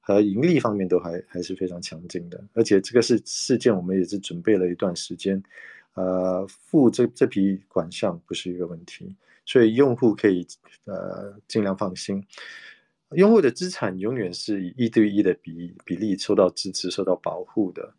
[0.00, 2.42] 和盈利方面都还还是非常强劲的。
[2.54, 5.40] 而且这个是事件，我们也是准备了一段时间。
[5.94, 9.14] 呃，付这这批款项不是一个问题，
[9.46, 10.44] 所以用户可以
[10.86, 12.24] 呃尽量放心。
[13.16, 17.94] 用户的资产永远是以一对一的比比例受到支持、受到保护的。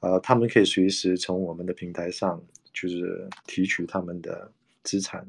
[0.00, 4.50] 呃，他们可以随时从我们的平台上就是提取他们的
[4.82, 5.26] 资产。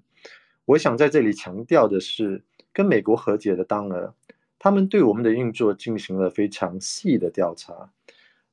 [0.65, 4.13] 我想在这里强调的是，跟美国和解的当儿，
[4.57, 7.91] 他们对我们的运作进行了非常细的调查。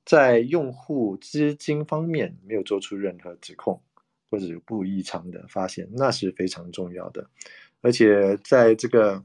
[0.05, 3.81] 在用户资金方面没有做出任何指控
[4.29, 7.29] 或者不异常的发现，那是非常重要的。
[7.81, 9.23] 而且在这个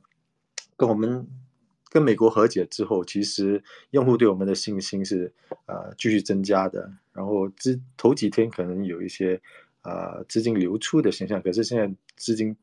[0.76, 1.28] 跟我们
[1.90, 5.34] 跟美国和解之后，其实用户对我们的信心是
[5.66, 6.92] 呃继续增加的。
[7.14, 9.42] 然后之头几天可能有一些
[9.84, 12.56] 呃资金流出的现象，可是现在资金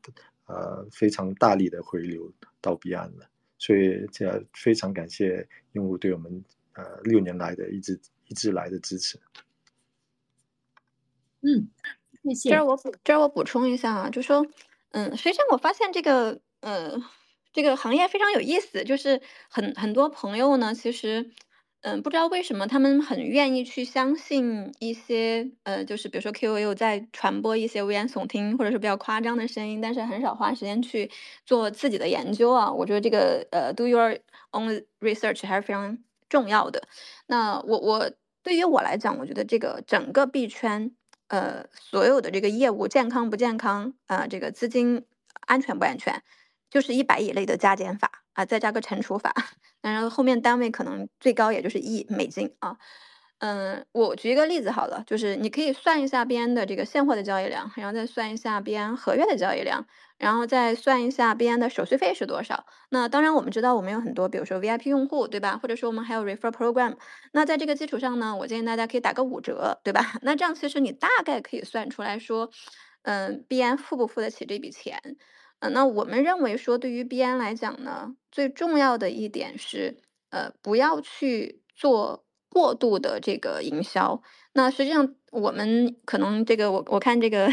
[0.45, 3.27] 呃非常大力的回流到彼岸了。
[3.57, 7.99] 所以这非常感谢用户对我们呃六年来的一直。
[8.27, 9.19] 一直来的支持。
[11.41, 11.67] 嗯，
[12.23, 12.49] 谢谢。
[12.49, 14.47] 这儿我补这儿我补充一下啊，就说，
[14.91, 16.97] 嗯，实际上我发现这个，呃，
[17.53, 21.29] 这个行业非常有意思，就是很很多朋友呢，其实，
[21.81, 31.09] 嗯，不知道为什么他们很愿意去相信一些，呃，就是比如说 KOL 在传播一些危言耸听或者是比较夸张的声音，但是很少花时间去
[31.45, 32.71] 做自己的研究啊。
[32.71, 34.17] 我觉得这个，呃，do your
[34.51, 36.81] own research 还是非常重要的。
[37.27, 38.11] 那我我。
[38.45, 40.91] 对于我来讲，我觉得这个整个币圈，
[41.29, 45.05] 呃，所有的这个业务健康不健康啊，这个资金
[45.47, 46.21] 安全不安全，
[46.73, 49.31] 就是一百以内的加减法啊，再加个乘除法，
[49.83, 52.75] 然后后面单位可能最高也就是一美金啊。
[53.37, 59.85] 嗯，我举一个例子好了，就是你可以算一下边的这个现货的交易量，然后再算一下边合约的交易量，
[60.17, 62.65] 然后再算一下边的手续费是多少。
[62.89, 65.59] 那当然，我们知道我们有很多，比如说 VIP 用户，对吧？
[65.61, 66.95] 或者说我们还有 Refer Program。
[67.33, 70.13] 那在这个基础上呢，我建议大家可以打个五折，对吧？
[70.23, 72.49] 那这样其实你大概可以算出来说，
[73.03, 74.97] 嗯，币安付不付得起这笔钱？
[75.69, 79.97] 那我们认为说，对于 B N 来讲呢，最重要的一点是，
[80.29, 82.23] 呃，不要去做。
[82.53, 84.21] 过度的这个营销，
[84.53, 87.51] 那实际上我们可能这个我我看这个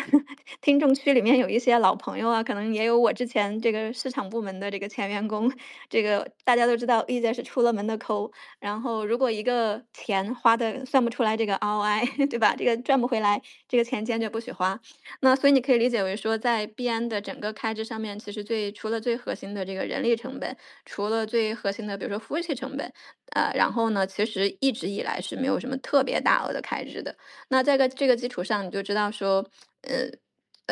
[0.61, 5.53] 听众区里面有一些老朋友啊，可能也有我之前这个市场部门的这个前员工，
[5.89, 12.55] 这个大家都知道，一姐是出了门的抠，然后如果一个钱花的算不出来这个 ROI，对吧？
[12.57, 14.81] 这个赚不回来，这个钱坚决不许花。
[15.21, 22.93] 那所以你可以理解为说，在币安的整个开支上面，其实最除了最核心的这个人力成本，除了最核心的比如说服务器成本。
[23.33, 27.15] 呃，然后呢，其实一直以来是没有什么特别大额的开支的。
[27.49, 29.47] 那在个这个基础上，你就知道说，
[29.83, 30.11] 呃，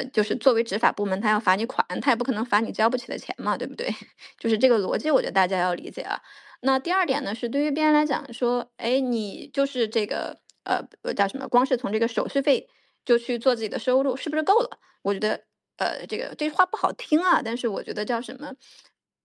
[0.05, 3.89] 就是作为执法部门，他要罚你款，他也不可能罚你交不起的钱嘛，对不对？
[4.39, 6.21] 就是这个逻辑，我觉得大家要理解啊。
[6.63, 10.83] 那第二点呢，是对于别人来讲说，哎，你就是这个呃
[11.15, 12.69] 叫什么，光是从这个手续费
[13.05, 14.79] 就去做自己的收入，是不是够了？
[15.03, 15.45] 我觉得，
[15.77, 18.55] 呃，这个这话不好听啊，但是我觉得叫什么，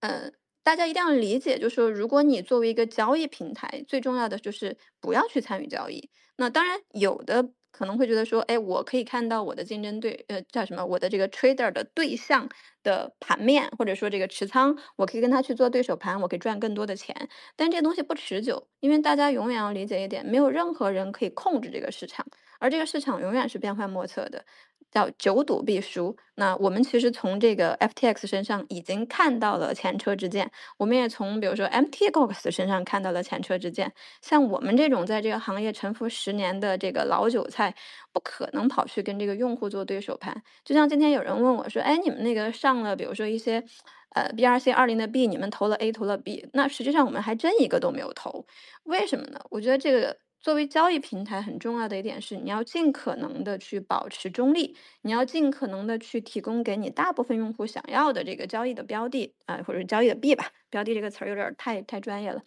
[0.00, 0.32] 嗯。
[0.64, 6.08] 大家一定要理解，就是说，如果你作为一个交易平台，最重要的就是不要去参与交易。
[6.38, 10.84] 那当然，有的可能会觉得说，哎，我可以看到我的竞争对，呃，叫什么？
[10.86, 12.48] 我的这个 trader 的对象
[12.84, 17.28] 的盘面，或者说这个持仓，我可以跟他去做对手盘，我可以赚更多的钱。
[17.56, 22.24] 但这东西不持久，因为大家永远要理解一点，没有任何人可以控制这个市场，
[22.60, 24.44] 而这个市场永远是变幻莫测的。
[24.90, 26.16] 叫久赌必输。
[26.36, 33.92] 那我们其实从这个 FTX 身上已经看到了前车之鉴，我们也从比如说 MTGOX 身上看到了前车之鉴。
[34.20, 37.74] 像我们这种在这个行业沉浮十年的这个老韭菜，
[38.12, 40.42] 不可能跑去跟这个用户做对手盘。
[40.64, 43.62] 就像今天有人问我说：“哎，你们那个上了，比如说一些
[44.10, 48.44] 呃 BRC 二零的币，你们投了 A，投了 B，那实际上我们还真一个都没有投，
[48.84, 49.40] 为什么呢？
[49.50, 60.50] 我觉得这个。”作为交易平台，很重要的一点是，你要尽可能的去保持中立，你要尽可能的去提供给你大部分用户想要的这个交易的标的啊，或者交易的币吧。
[60.68, 62.42] 标的这个词儿有点太太专业了。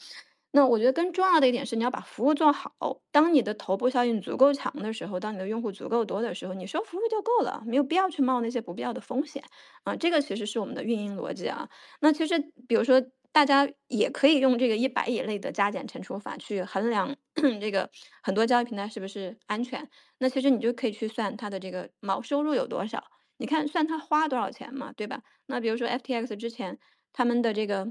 [0.51, 2.71] 那我觉得更重要的一点是，你要把服务做好。
[3.11, 9.43] 当你的头部效应足够强的时候，当你的用户足够多的时候，你收服务就够了，没有必要去冒那些不必要的风险
[9.85, 9.95] 啊。
[9.95, 11.67] 这个其实是我们的运营逻辑啊。
[11.99, 12.37] 那其实
[12.67, 13.01] 比如说。
[13.38, 17.15] 大家也可以用这个一百以内的加减乘除法去衡量
[17.61, 17.88] 这个
[18.23, 19.88] 很多交易平台是不是安全。
[20.17, 23.03] 那其实你就可以去算它的这个毛收入有多少，
[23.38, 25.21] 你看算它花多少钱嘛，对吧？
[25.45, 26.79] 那比如说 FTX 之前
[27.13, 27.88] 他们的这个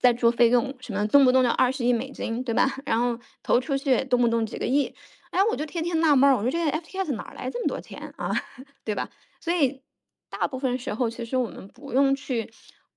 [0.00, 2.66] 在做费用什么动不动就二十亿美金，对吧？
[2.86, 4.94] 然后投出去动不动几个亿，
[5.30, 8.30] 哎，我就天天纳闷，我说这个 FTX 哪来这么多钱啊，
[8.82, 9.10] 对吧？
[9.42, 9.82] 所以
[10.30, 12.50] 大部分时候其实我们不用去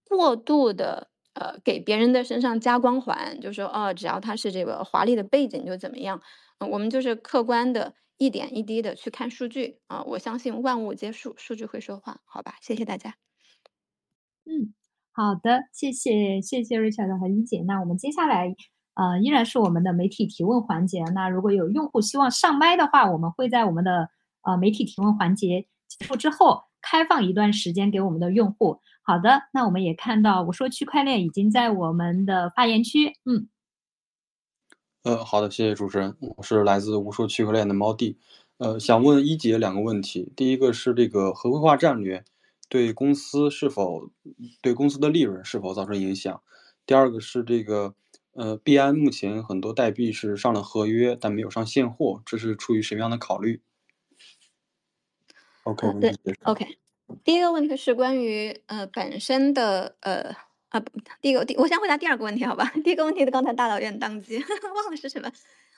[0.08, 1.10] 过度的。
[1.40, 6.20] 呃，给别人的身上加光环，就说哦，只要他是这个华丽的背景就怎么样？
[6.58, 10.02] 嗯，我们就是客观的一点一滴的去看数据啊。
[10.04, 12.56] 我相信万物皆数，数据会说话，好吧？
[12.62, 13.16] 谢谢大家。
[14.46, 14.74] 嗯，
[15.12, 17.62] 好的，谢谢谢谢 Richard 和一姐。
[17.68, 18.56] 那我们接下来
[18.96, 21.04] 呃依然是我们的媒体提问环节。
[21.14, 24.10] 那如果有用户希望上麦的话，我们会在我们的
[24.42, 25.68] 呃媒体提问环节
[26.00, 28.82] 结束之后开放一段时间给我们的用户。
[29.02, 33.48] 好的，那我们也看到我说区块链已经在我们的发言区，嗯，
[35.04, 38.18] 呃，好的，谢谢主持人，我是来自无数区块链的猫弟，
[38.58, 42.26] 呃，想问一姐两个问题，第一个是这个合规化战略
[42.68, 44.12] 对公司是否
[44.62, 46.42] 对公司的利润是否造成影响？
[46.86, 47.96] 第二个是这个
[48.34, 53.62] 呃，币安目前很多代币是上了合约，但没有上现货，这是出于什么样的考虑
[55.68, 56.14] ？OK，对
[56.44, 56.78] ，OK。
[57.24, 60.36] 第一个问题是关于呃本身的呃
[60.70, 60.92] 啊不，
[61.22, 62.72] 第一个第我先回答第二个问题好吧？
[62.84, 64.38] 第一个问题的刚才大脑有点宕机，
[64.76, 65.32] 忘了是什么。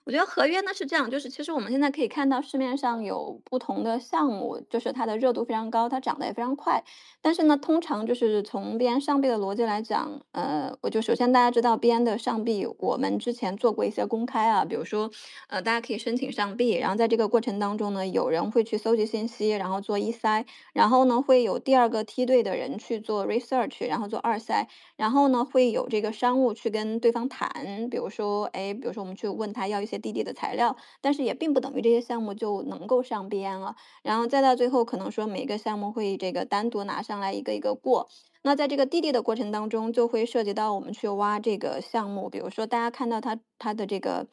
[0.05, 6.83] 我觉得合约呢是这样，就是其实我们现在可以看到市面上有不同的项目，就是它的热度非常高，它涨得也非常快。
[7.21, 15.11] 但是呢，通常就是从 BN 上币的逻辑来讲，呃，我就首先大家知道 BN 的上币，我们之前做过一些公开啊，比如说，
[15.49, 29.99] 呃，大家可以申请上币，然后在这个过程当中呢，有人会去搜集信息，然后做一筛，然后呢会有第二个梯队的人去做 research，然后做二筛，然后呢会有这个商务去跟对方谈，比如说，哎，比如说我们去问他要一些。
[29.99, 33.75] 滴滴的材料，但是也并不等于这些项目就能够上边了。
[34.01, 38.07] 然后再到最后，可能说每个项目会这个单独拿上来一个一个过。
[38.43, 44.27] 那在这个滴滴的过程当中，就会涉及到我们去挖这个项目，比如说大家看到它它的这个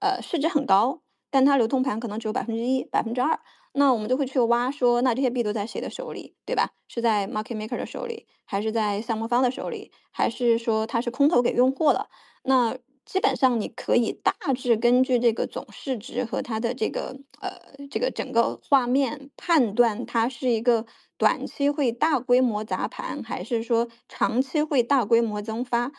[0.00, 3.38] 呃市值很高，但它流通盘可能只有百分之一、百分之二，
[3.74, 6.70] 那我们就会去挖说，那这些币都在谁的手里，对吧？
[6.88, 12.08] 是在 market maker 的手里，还是在项目方的手里，还是说它是空投给用户了？
[12.42, 12.78] 那
[13.10, 17.50] 基本上你可以大致根据这个总市值和它的这个呃
[17.90, 20.86] 这个整个画面判断，它是一个
[21.18, 25.90] 短期会大规模砸盘，还是说长期会大规模增发。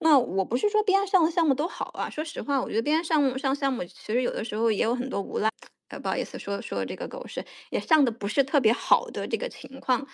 [0.00, 5.48] 那我不是说边上的项目都好啊，说实话，我觉得边上上项目其实有的时候也有很多无赖，
[5.88, 10.06] 呃，不好意思说说这个狗屎，也上的不是特别好的这个情况。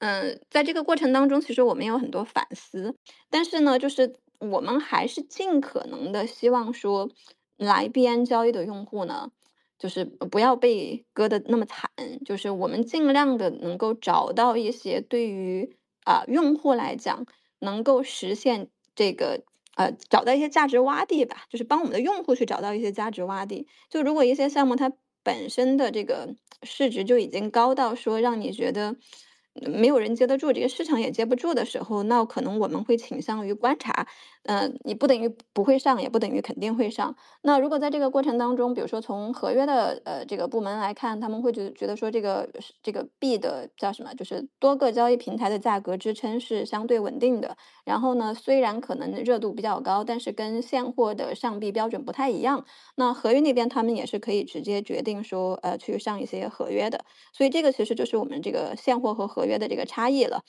[0.00, 2.94] 嗯，在这个过程当中，其实我们有很多反思，
[3.30, 4.14] 但是呢，就是。
[4.50, 7.08] 我们还是尽可能的希望说，
[7.56, 9.30] 来币安交易的用户呢，
[9.78, 11.88] 就是不要被割的那么惨，
[12.24, 17.24] 就是我们尽量的能够找到一些对于啊用户来讲
[17.60, 19.42] 能够实现这个
[19.76, 23.68] 呃找到一些价值洼地吧，就是帮我们的用户去找到一些价值洼地。
[23.88, 28.96] 就如果一些项目它本身的这个市值就已经高到说让你觉得。
[29.54, 34.06] 没有人接得住，这个市场也接不住的时候，那可能我们会倾向于观察。
[34.44, 37.14] 嗯，你不等于不会上，也不等于肯定会上。
[37.42, 42.48] 那如果在这个过程当中，比如说从合约的呃这个部门来看，他们会觉觉得说这个
[42.82, 47.56] 这个币的叫什么，就是多个交易平台的价格支撑是相对稳定的。
[47.84, 52.64] 然后呢，虽然可能热度比较高，但是跟现货的上币标准不太一样。
[52.96, 57.04] 那合约那边他们也是可以直接决定说呃去上一些合约的。
[57.32, 60.44] 所以这个其实就是我们这个现货和合合约的这个差异了。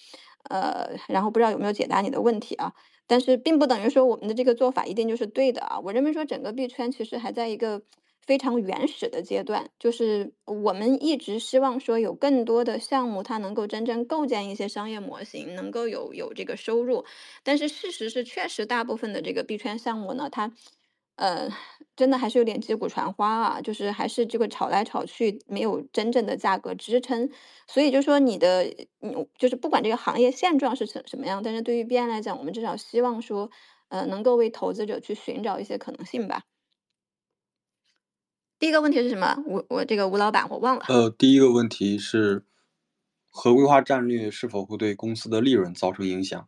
[0.50, 2.74] 呃，然后不知道有没有解答你的问题啊？
[3.08, 5.80] 但是并不等于说我们的这个做法一定就是对的啊。
[5.80, 7.82] 我认为说整个币圈其实还在一个
[8.26, 17.06] 非常原始的阶段，就是我们一直希望说有更多的项目它能够真正构建一些商业模型，能够有有这个收入。
[17.44, 20.52] 但是事实是，确实大部分的这个币圈项目呢，它
[21.16, 21.48] 呃，
[21.96, 27.30] 真的还是有点击鼓传花啊，就是还是这个炒来炒去，没有真正的价格支撑。
[27.68, 28.64] 所以就说你的，
[29.00, 33.50] 你就是不管这个行业现状是什什么样，但是对于币安来讲，我们至少希望说，
[33.90, 36.44] 呃，能够为投资者去寻找一些可能性吧。
[38.60, 39.38] 第一个问题是什么？
[39.46, 40.86] 我我这个吴老板我忘了。
[40.88, 42.46] 呃，第一个问题是，
[43.30, 46.48] 合规化战略是否会对公司的利润造成影响？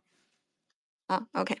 [1.10, 1.56] 啊，OK。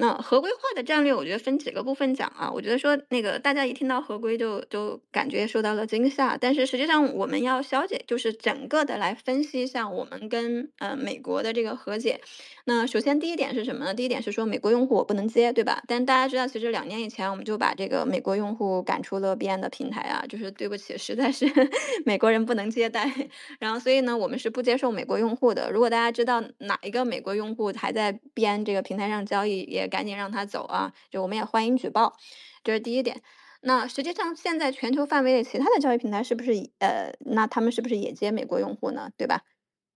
[0.00, 2.50] 那合规化的战略，我觉得分几个部分讲啊。
[2.50, 12.18] 我觉得说那个大家一听到合规就就感觉受到了惊吓，但是实际上我们要消解，就是整个的来分析一下我们跟呃美国的这个和解。
[12.64, 13.92] 那首先第一点是什么呢？
[13.92, 15.82] 第一点是说美国用户我不能接，对吧？
[15.86, 21.46] 但大家知道，其实两年以前我们就把这个美国用户赶出了 BN 的平台啊，就是对不起，实在是
[22.06, 23.12] 美国人不能接待。
[23.58, 25.70] 然后所以呢，我们是不接受美国用户的。
[25.70, 30.94] 如果大家知道哪一个美国用户还在 BN 这个平台上交易，也赶紧让他走啊！
[31.10, 32.16] 就我们也欢迎举报，
[32.64, 33.20] 这是第一点。
[33.62, 39.10] 那实际上现在全球范围内其他的交易平台是不是呃，那他们是不是也接美国用户呢？
[39.18, 39.42] 对吧？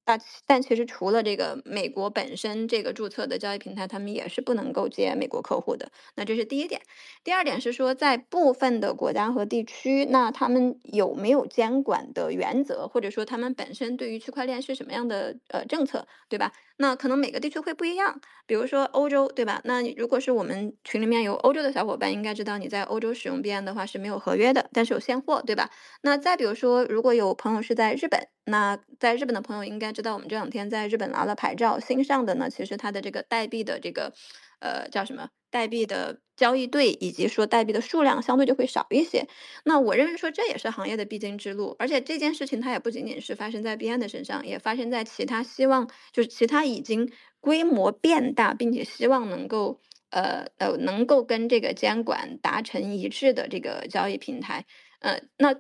[0.06, 5.90] 但但其实除了这个美国本身这个注册的交易平台，他们也是不能够接美国客户的。
[6.14, 6.82] 那这是第一点。
[7.24, 16.52] 第二点是说，在部分的国家和地区，那他们有没有监管的原则，或者说他们本身对于区块链是什么样的呃政策，对吧？
[16.76, 18.20] 那可能每个地区会不一样。
[18.46, 19.60] 比如说欧洲，对吧？
[19.64, 25.70] 那如果是我们群里面有欧洲的小伙伴，应该知道你在欧洲使用 BN 的话是没有合约的，但是有现货，对吧？
[26.02, 34.12] 那再比如说，如果有朋友是在日本，那在日本的朋友应该知道，我们这两天在日本拿了牌照，新上的呢，其实它的这个代币的这个，
[34.60, 35.28] 呃，叫什么？
[35.54, 39.28] 代币的交易对以及说代币的数量相对就会少一些。
[39.64, 49.78] 那我认为说这也是行业的必经之路，而且这件事情它也不仅仅是发生在币安的身上，也发生在其他希望就是其他已经规模变大，并且希望能够
[50.10, 54.66] 呃呃能够跟这个监管达成一致的这个交易平台。
[54.98, 55.54] 呃，那。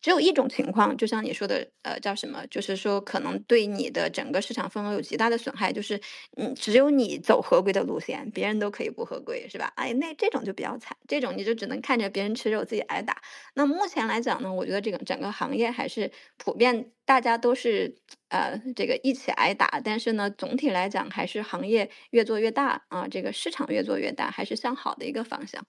[0.00, 2.46] 只有一种情况，就像你说的，呃，叫什么？
[2.46, 5.72] 就是说，可能对你的整个市场份额有极大的损害。
[5.72, 6.00] 就是，
[6.36, 9.72] 嗯，只有你走合规的路线，别人都可以不合规，是吧？
[9.76, 13.16] 哎，那这种就比较惨，这种你就只能看着别人吃肉，自己挨打。
[13.54, 17.96] 那目前来讲呢，我觉得这个整个行业还是普遍，大家都是
[18.28, 19.80] 呃这个一起挨打。
[19.84, 25.64] 但是呢，总体来讲，还是行业越做越大啊，这个市场越做越大，还是向好的一个方向。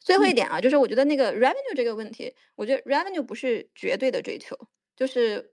[0.00, 4.56] 最后一点啊，就是我觉得那个 revenue 这个问题，我觉得 revenue 不是绝对的追求，
[4.96, 5.52] 就是，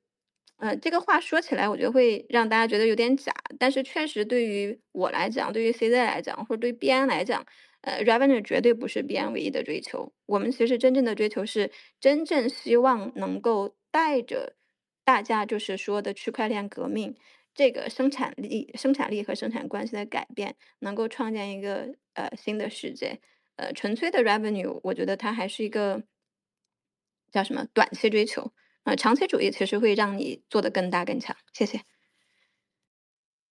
[0.57, 7.45] 呃，这个话说起来，我觉得会让大家觉得有点假，但是确实对于我来讲，对于 CZ 来讲，或者对 BN 来讲，
[7.81, 10.13] 呃，revenue 绝对不是 BN 唯一的追求。
[10.25, 11.69] 我们其实真正的追求是，
[11.99, 14.55] 真正希望能够带着
[15.03, 17.15] 大家就是说的区块链革命，
[17.53, 23.19] 这个生产力、生产力和生产关系的改变，能够创建一个呃新的世界。
[23.57, 26.03] 呃，纯粹的 revenue，我觉得它还是一个
[27.31, 28.51] 叫什么短期追求
[28.83, 31.35] 呃，长期主义其实会让你做得更大更强。
[31.53, 31.81] 谢谢。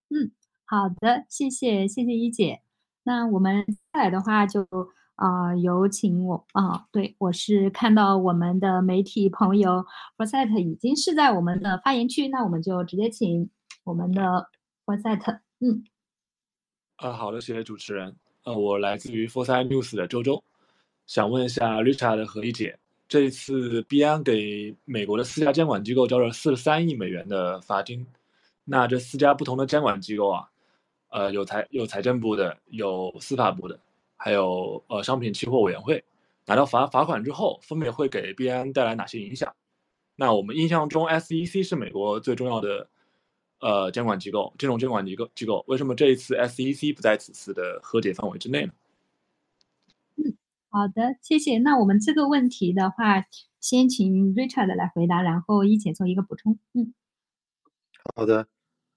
[0.09, 0.31] 嗯，
[0.65, 2.63] 好的，谢谢谢谢一姐。
[3.03, 4.67] 那我们接下来的话就
[5.17, 9.81] 啊，有请我啊，对我是看到我们的媒体朋友
[10.17, 13.51] f o r s e t 已经是在我们的发言区，那我们就直接请
[13.85, 14.23] 我们的
[14.85, 15.85] f o r s e t 嗯。
[16.97, 18.17] 啊，好的，谢谢主持人。
[18.47, 20.41] 呃，我来自于 Foresight News 的周周，
[21.05, 22.79] 想问一下 Richard 和一姐，
[23.09, 28.07] 这一次币安给美国的四家监管机构交了四十三亿美元的罚金，
[28.65, 30.49] 那这四家不同的监管机构啊，
[31.09, 33.77] 呃，有财有财政部的，有司法部的，
[34.17, 36.05] 还有呃商品期货委员会，
[36.47, 39.53] 拿到罚罚款之后，分别会给币安带来哪些影响？
[40.15, 42.87] 那我们印象中 SEC 是美国最重要的。
[43.61, 48.73] 呃，监管机构，金融监管机构机构，为什么这一次 SEC 不在此次的和解范围之内呢？
[50.17, 50.37] 嗯，
[50.69, 51.59] 好的，谢谢。
[51.59, 53.25] 那我们这个问题的话，
[53.61, 56.59] 先请 Richard 来回答，然后一起做一个补充。
[56.75, 56.93] 嗯，
[58.15, 58.47] 好的，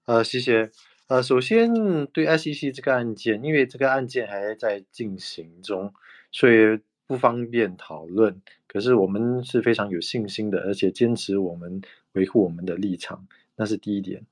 [0.04, 0.70] 呃，谢谢。
[1.08, 1.72] 呃，首先
[2.06, 5.92] 对 SEC 这个案件，因为这个案件还在进行中，
[6.30, 8.40] 所以不方便讨论。
[8.68, 11.82] 可是我们是非常有信心的，而且坚持我们
[12.12, 13.26] 维护我们的立场。
[13.60, 14.24] 那是第一点，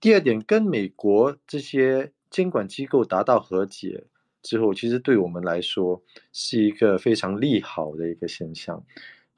[0.00, 4.02] 第二点，跟美国这些监管机构达到和解
[4.42, 6.02] 之后，其实对我们来说
[6.32, 8.84] 是一个非常利好的一个现象。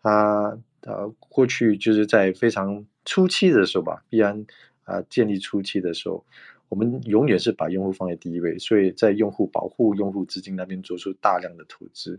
[0.01, 4.47] 它呃，过去就是在非常初期的时候吧，必然
[4.85, 6.25] 啊建立初期的时候，
[6.71, 12.19] 我们永远是把用户放在第一位，所以在用户保护用户资金那边做出大量的投资。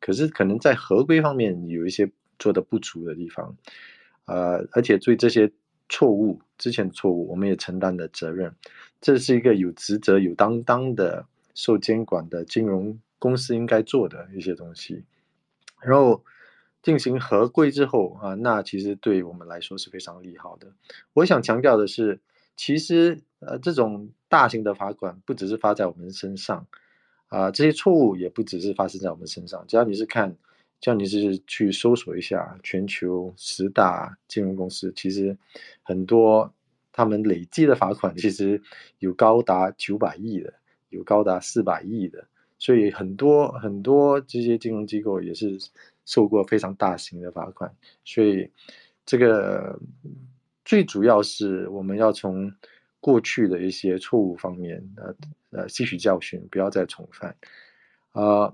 [0.00, 3.56] 可是可能在合规方面有一些做的不足的地方，
[4.24, 5.52] 呃，而且对这些
[5.88, 8.54] 错误之前错误，我们也承担的责任。
[9.00, 15.04] 这是一个有职责、有担当的受监管的金融公司应该做的一些东西。
[15.80, 16.24] 然后
[16.82, 20.72] 进行合规之后啊，那其实对我们来说是非常利好的。
[21.12, 22.20] 我想强调的是，
[22.56, 26.66] 其实呃，这种大型的罚款不只是发在我们身上
[27.28, 29.64] 啊，这些错误也不只是发生在我们身上。
[29.68, 30.36] 只要你是看，
[30.80, 35.36] 叫你是去搜索一下全球十大金融公司，其实
[35.82, 36.52] 很多
[36.92, 38.62] 他们累计的罚款其实
[38.98, 40.54] 有高达九百亿的，
[40.88, 42.26] 有高达四百亿的。
[42.60, 45.56] 所以很多很多这些金融机构也是
[46.04, 47.72] 受过非常大型的罚款，
[48.04, 48.50] 所以
[49.06, 49.78] 这个
[50.64, 52.52] 最主要是我们要从
[52.98, 55.14] 过去的一些错误方面呃
[55.50, 57.36] 呃吸取教训，不要再重犯。
[58.10, 58.52] 啊，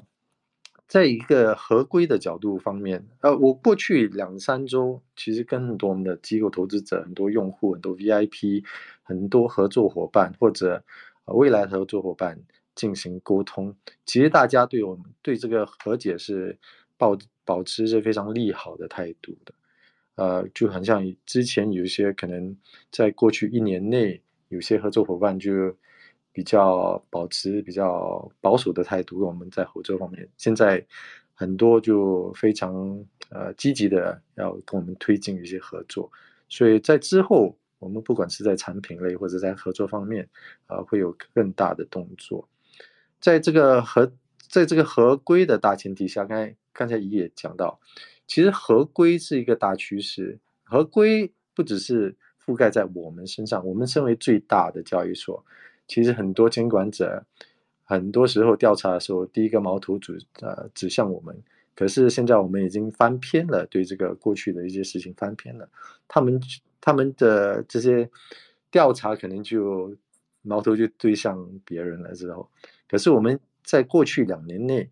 [0.87, 8.64] 在一个合规的角度方面，呃，我过去两三周其实跟很多我们的机构投资者、很多用户、很多 VIP、
[9.03, 10.85] 很多合作伙伴或者
[11.26, 12.41] 未来合作伙伴。
[12.76, 13.72] 进行沟通，
[14.05, 16.59] 其实大家对我们对这个和解是
[16.97, 19.55] 保保持着非常利好的态度的，
[20.16, 22.57] 呃，就很像之前有一些可能
[22.91, 25.53] 在过去一年内，有些合作伙伴就
[26.35, 30.85] 比较保持比较保守的态度，我们在合作方面，现在
[31.32, 36.11] 很多就非常呃积极的要跟我们推进一些合作，
[36.49, 40.28] 所以在之后我们不管是在产品类或者在合作方面，
[40.66, 42.49] 啊，会有更大的动作。
[43.20, 44.12] 在这个合，
[44.51, 47.78] 在这个合规的大前提下，刚才刚才也讲到，
[48.26, 50.39] 其实合规是一个大趋势。
[50.62, 55.45] 合规不只是覆盖在我们身上，我们身为最大的交易所，
[55.87, 57.24] 其实很多监管者，
[57.85, 61.37] 很多时候调查的时候，第一个矛头指呃指向我们。
[61.74, 65.68] 可是现在我们已经翻篇了，对这个过去的一些事情翻篇了，
[66.07, 66.41] 他们
[66.80, 68.09] 他们的这些
[68.70, 69.97] 调查可能就
[70.43, 72.49] 矛头就对向别人了之后。
[72.89, 74.89] 可是我们在过去两年内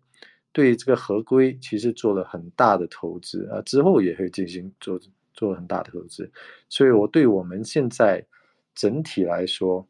[0.51, 4.99] 对这个合规其实做了很大的投资啊，之后也会进行做
[5.33, 6.29] 做很大的投资，
[6.67, 8.25] 所以我对我们现在
[8.75, 9.87] 整体来说，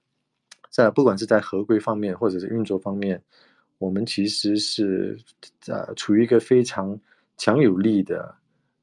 [0.73, 3.21] 在不管是在合规方面或者是运作方面，
[3.77, 5.15] 我们其实是
[5.67, 6.99] 呃处于一个非常
[7.37, 8.35] 强有力的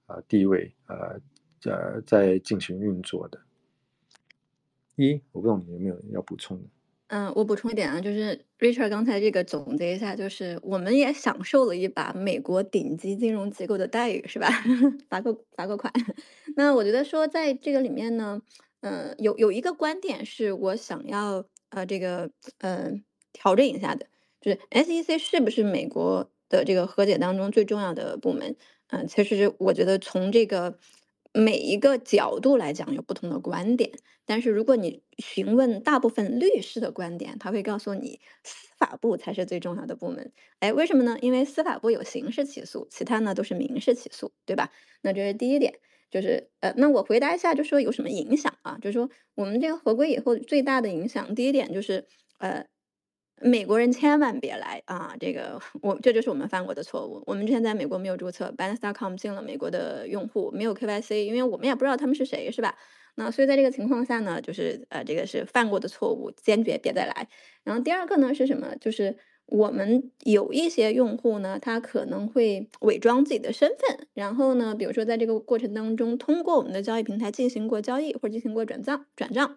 [0.06, 1.20] 啊地位呃
[1.64, 3.40] 呃在进行运作的。
[4.94, 6.62] 一，我不知道你有没有要补充的。
[7.08, 14.46] 嗯，我补充一点啊，就是 Richard 刚才这个总结一下，就是我们也享受了一把美国顶级金融机构的待遇，是吧？
[15.10, 15.92] 罚过罚过款。
[16.54, 18.40] 那我觉得说在这个里面呢，
[18.80, 22.92] 呃，有有一个观点是我想要呃这个呃
[23.32, 24.06] 调整一下的，
[24.40, 28.54] 就是 SEC 是不是美国的这个和解当中最重要的部门？
[28.88, 30.78] 嗯，其实我觉得从这个。
[31.32, 33.88] 每一个角度来讲有不同的观点，
[34.24, 40.32] 但是如果你询问大部分律师的观点，他会告诉你司法部才是最重要的部门。
[40.58, 41.16] 哎，为什么呢？
[41.22, 44.72] 因为司法部有刑事起诉，其他呢都是民事起诉，对吧？
[45.02, 45.78] 那这是第一点，
[46.10, 48.76] 就是呃，那我回答一下，就说有什么影响啊？
[48.80, 52.06] 就是说我们这个合规以后最大的影响，第一点就是
[52.38, 52.66] 呃。
[53.42, 55.16] 美国人千万别来啊！
[55.18, 57.22] 这个 我这就是我们犯过的错误。
[57.26, 62.76] 我们之前在美国没有注册，Binance.com 进了美国的用户，没有 KYC，因为我们也不知道他们是谁，是吧？
[63.14, 67.28] 那所以在这个情况下呢，就是呃，这个是犯过的错误，坚决别再来。
[67.64, 68.76] 然后第二个呢是什么？
[68.78, 69.16] 就是
[69.50, 79.56] 我们有一些用户呢，他可能会伪装自己的身份，然后呢，比如说在这个过程当中，通过我们的交易平台进行过交易或者进行过转账转账。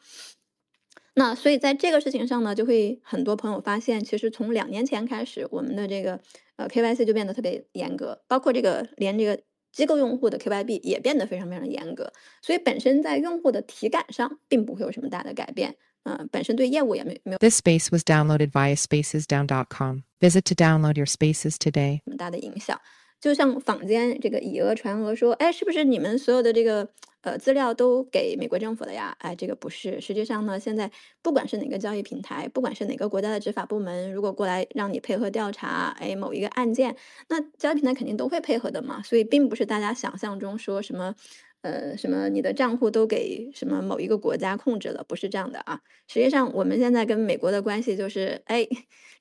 [1.15, 6.19] 那所以在这个事情上呢，就会很多朋友发现，其实从两年前开始，我们的这个
[6.55, 9.39] 呃 KYC 就变得特别严格，包括这个连这个
[9.71, 12.11] 机构用户的 KYB 也变得非常非常严格。
[12.41, 17.37] 所以本身在用户的体感上，并不会有什么大的改变，嗯，本身对业务也没没有。
[17.37, 19.99] This space was downloaded via spacesdown.com.
[20.19, 22.01] Visit to download your spaces today.
[22.05, 22.79] 很大的影响。
[23.21, 26.89] 就像坊间这个以讹传讹说，哎，是不是你们所有的这个
[27.21, 29.15] 呃资料都给美国政府了呀？
[29.19, 30.01] 哎，这个不是。
[30.01, 30.91] 实际上呢，现在
[31.21, 36.93] 不管是哪个交易平台，不管是哪个国家的执法部门，如果过来让你配合调查，哎，某一个案件，
[37.29, 39.01] 那交易平台肯定都会配合的嘛。
[39.03, 41.15] 所以并不是大家想象中说什么。
[41.63, 42.27] 呃，什么？
[42.27, 45.01] 你的账户都给什么某一个国家控制了？
[45.07, 45.79] 不是这样的啊！
[46.09, 48.67] 实际上，我们现在跟美国的关系就是，哎，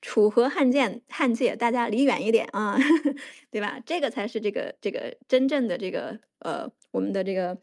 [0.01, 2.76] 楚河汉界，汉界，大家离远一点啊，
[3.53, 3.78] 对吧？
[3.86, 7.57] 这个才是这个这个真正的这个呃，我们的这个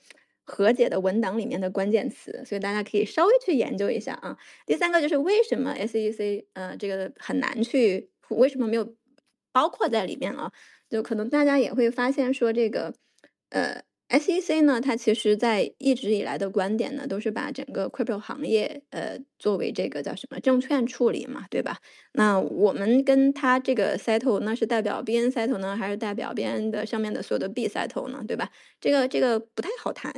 [0.46, 4.38] 和解的文档里面的关键词，所以大家可以稍微去研究一下啊。
[4.66, 8.96] 第三个就是为什么 SEC 呃这个很难去，为什么没有
[9.52, 10.54] 包括在里面啊？
[10.90, 12.94] 就可能大家也会发现说这个
[13.50, 13.82] 呃。
[14.10, 21.78] SEC 呢，它其实在一直以来的观点呢，都是把整个 crypto 行业，呃，作为这个叫什么证券处理嘛，对吧？
[22.14, 28.50] 那我们跟它这个 settle，那是代表 BN settle 呢，还是代表 BN 的上面的所有的 B settle 呢，对吧？
[28.82, 30.12] 这个这个不太好谈，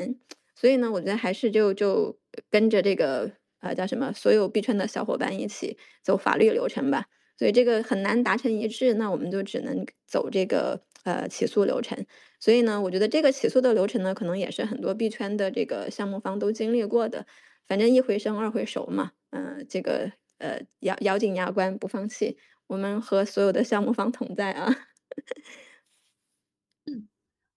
[0.55, 2.17] 所以呢，我觉得还是就就
[2.49, 3.29] 跟着这个
[3.59, 7.07] 呃叫什么，所有币圈的小伙伴一起走法律流程吧。
[7.37, 10.81] 所以这个很难达成一致，那我们就只能走这个。
[11.03, 12.05] 呃，起诉流程，
[12.39, 17.25] 所以呢，我觉得这个起诉的流程呢，可能也是很多币圈的这个项目方都经历过的。
[17.67, 22.37] 反正一回生，二回熟嘛，嗯，这个呃，咬咬紧牙关不放弃，
[22.67, 24.67] 我们和所有的项目方同在啊。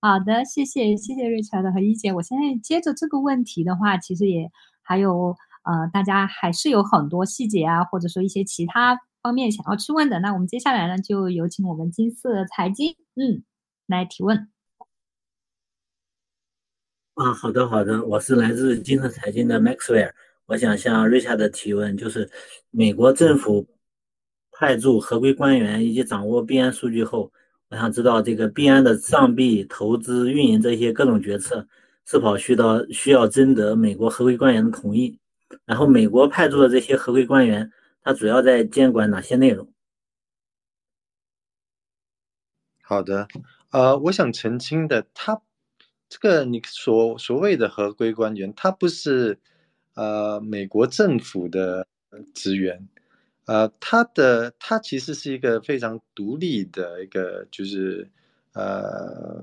[0.03, 2.13] 好的，谢谢谢谢瑞乔的和一姐。
[2.13, 4.51] 我现在接着这个问题的话，其实也
[4.83, 8.99] 还有呃，大家还是有很多细节啊，或者说一些其他。
[9.25, 13.43] 方面想要去问的，那我们接下来呢，就有请我们金色财经，嗯，
[13.87, 14.51] 来提问。
[17.15, 20.13] 啊，好的好的，我是来自金色财经的 Maxwell，
[20.45, 22.31] 我想向 Richard 提问，就是
[22.71, 23.67] 美国政府
[24.53, 27.33] 派驻合规官员以及掌握币安数据后，
[27.71, 31.67] 我想知道这个币安的上币投资、运营这些各种决策
[32.05, 35.19] 是否需要需要征得美国合规官员的同意？
[35.65, 37.73] 然后美国派驻的这些合规官员。
[38.05, 39.73] 它主要在监管哪些内容？
[42.83, 43.27] 好的，
[43.71, 45.41] 呃，我想澄清的，他
[46.11, 49.41] 这个你所所谓的合规官员，他不是
[49.95, 51.89] 呃美国政府的
[52.35, 52.87] 职员，
[53.47, 58.11] 呃，他的他其实是一个非常独立的一个就是
[58.53, 59.43] 呃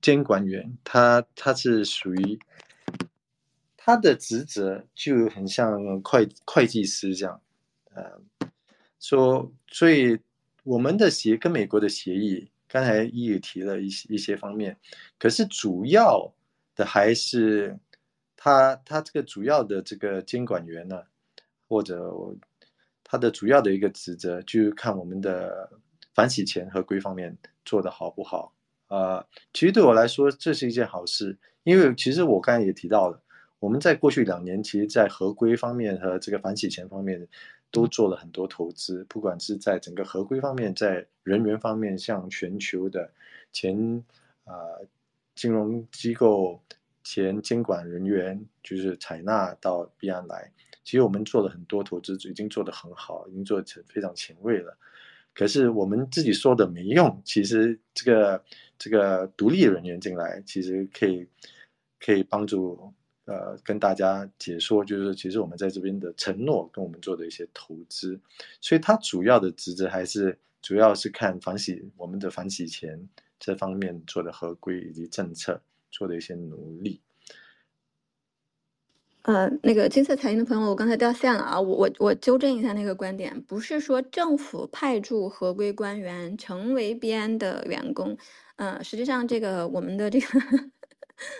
[0.00, 2.38] 监管员，他他是属于
[3.76, 7.42] 他的职责就很像会会计师这样。
[7.94, 8.20] 呃，
[8.98, 10.18] 说，所以
[10.64, 14.76] 我们的协跟美国的协议，刚才也提了一些一些方面，
[15.18, 16.32] 可是主要
[16.74, 17.78] 的还是
[18.36, 21.02] 他他这个主要的这个监管员呢，
[21.68, 22.14] 或者
[23.04, 25.68] 他的主要的一个职责，就是看我们的
[26.14, 28.54] 反洗钱合规方面做的好不好
[28.86, 29.26] 啊。
[29.52, 33.20] 其实对我来说，这是一件好事，因为其实我刚才也提到了，
[33.58, 37.28] 我们在过去两年，其实在合规方面和这个反洗钱方面。
[37.72, 43.10] 都做了很多投资，不管是在整个合规方面，在人员方面，像全球的
[43.50, 44.04] 前
[44.44, 44.54] 啊
[45.34, 46.62] 金融机构
[47.02, 50.52] 前监管人员，就是采纳到币安来。
[50.84, 54.76] 其实我们做了很多投资，已经做得很好，已经做成非常前卫了。
[55.34, 58.44] 可是我们自己说的没用，其实这个
[58.78, 61.26] 这个独立人员进来，其实可以
[61.98, 62.92] 可以帮助。
[63.24, 68.20] 呃，跟大家解说，就是其实我们在这边的承诺跟我们做的一些投资，
[68.60, 73.08] 所以它主要的职责还是主要是看反洗我们的反洗钱
[73.38, 77.00] 这方面做的合规以及政策做的一些努力。
[79.22, 88.18] 呃，那个金色财经的朋友，我刚才掉线了啊，我我我纠正一下那个观点，不是说政府派驻合规官员成为边的员工，
[88.56, 90.26] 呃，实际上这个我们的这个。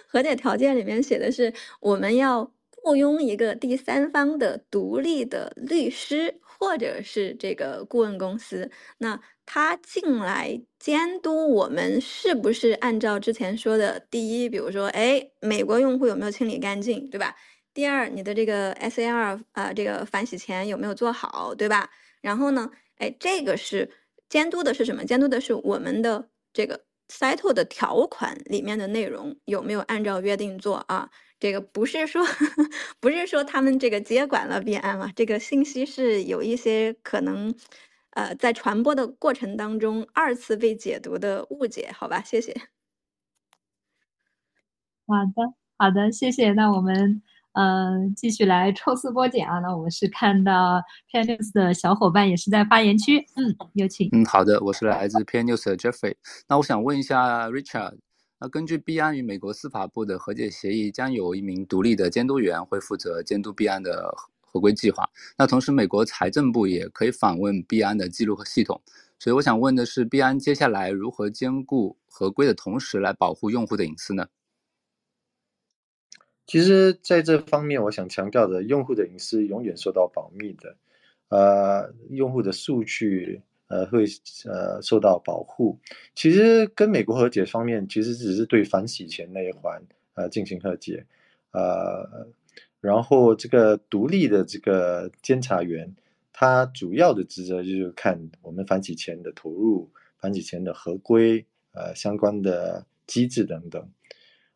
[0.07, 2.53] 和解条件里面写的是，我们要
[2.83, 17.35] 雇佣一个第三方的独立的律师，或者是这个顾问公司，那他进来监督我们是不是按照之前说的，第一，比如说，哎，美国用户有没有清理干净，对吧？
[17.75, 21.91] 第二，你的这个 SAR 啊，这个反洗钱有没有做好，对吧？
[22.21, 23.91] 然后呢，哎，这个是
[24.29, 25.05] 监督的是什么？
[25.05, 26.85] 监督的是我们的这个。
[27.13, 31.11] Settle 的条款里面的内容有没有按照约定做啊？
[31.39, 32.25] 这个不是说
[33.01, 37.55] 不是说他们这个接管了 B 案啊，这个信息是有一些可能，
[38.11, 42.23] 呃，在传播的过程当中二次被解读的误解，好吧？
[42.23, 42.55] 谢谢。
[45.09, 46.53] 好的，好的，谢谢。
[46.53, 47.23] 那我们。
[47.55, 49.59] 嗯，继续来抽丝剥茧啊！
[49.59, 54.09] 那我们是看到 P News 的小伙伴也是在发言区，嗯，有请。
[54.13, 56.15] 嗯，好的，我是来自 P News 的 Jeffrey。
[56.49, 57.99] 那我想问一下 Richard，
[58.41, 65.07] 那根据币安与美国司法部的和解协议，将有一名独立的监督员会负责监督币安的合规计划。
[65.37, 68.81] 那同时，美国财政部也可以访问币安的记录和系统。
[69.19, 74.27] 所以我想问的是，币安接下来如何兼顾合规的同时来保护用户的隐私呢？
[76.47, 80.77] 其实，在这方面，我想强调的，用户的隐私永远受到保密的，
[81.29, 84.05] 呃，用户的数据，呃，会
[84.45, 85.79] 呃受到保护。
[86.15, 89.81] 其实跟美国和解方面，其实只是对反洗钱那一环，
[90.15, 91.07] 呃进行和解，
[91.53, 92.27] 呃，
[92.81, 95.95] 然后这个独立的这个监察员，
[96.33, 99.89] 他主要的职责就是看我们反洗钱的投入、
[100.19, 103.89] 反洗钱的合规，呃，相关的机制等等，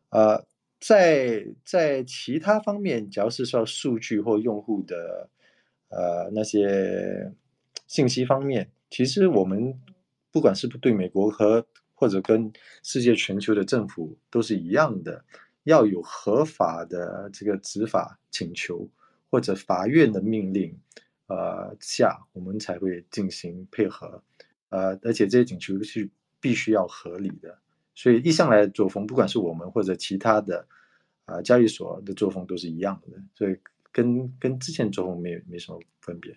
[0.09, 0.43] 呃，
[0.79, 5.29] 在在其他方面，只要是说数据或用户的
[5.89, 7.31] 呃那些
[7.87, 9.73] 信息方面，其实我们
[10.31, 12.51] 不管是不对美国和或者跟
[12.83, 15.25] 世界全球的政府都是一样的，
[15.63, 18.87] 要有合法的这个执法请求
[19.31, 20.79] 或者法院的命令，
[21.25, 24.21] 呃下我们才会进行配合，
[24.69, 26.07] 呃，而且这些请求是
[26.39, 27.57] 必须要合理的。
[27.97, 30.67] 所以一向来的作风，不管是我们或者其他的
[31.25, 33.57] 啊交易所的作风都是一样的，所以
[33.91, 36.31] 跟跟之前作风没没什么分别。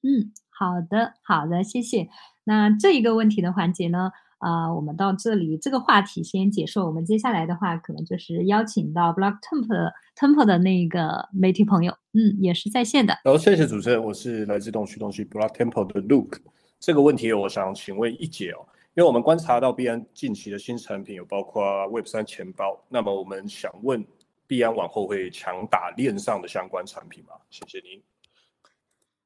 [0.00, 2.08] 嗯，好的，好的，谢谢。
[2.44, 6.86] 那这一个问题的环节呢，啊、我们到这里这个话题先结束。
[6.86, 13.18] 我们接下来的话，可能就是邀请到 Block Temple Temple 的那个媒体朋友，嗯，也是在线的。
[13.22, 16.38] 然后谢谢主持人，我是来自东区东区 Block Temple 的 Luke。
[16.80, 18.66] 这个问题我想请问一姐哦，
[18.96, 24.06] 因为我们观察到币安近期的新产品有包括 Web 三钱包，那么我们想问
[24.46, 27.32] 币安往后会强打链上的相关产品吗？
[27.50, 28.00] 谢谢您。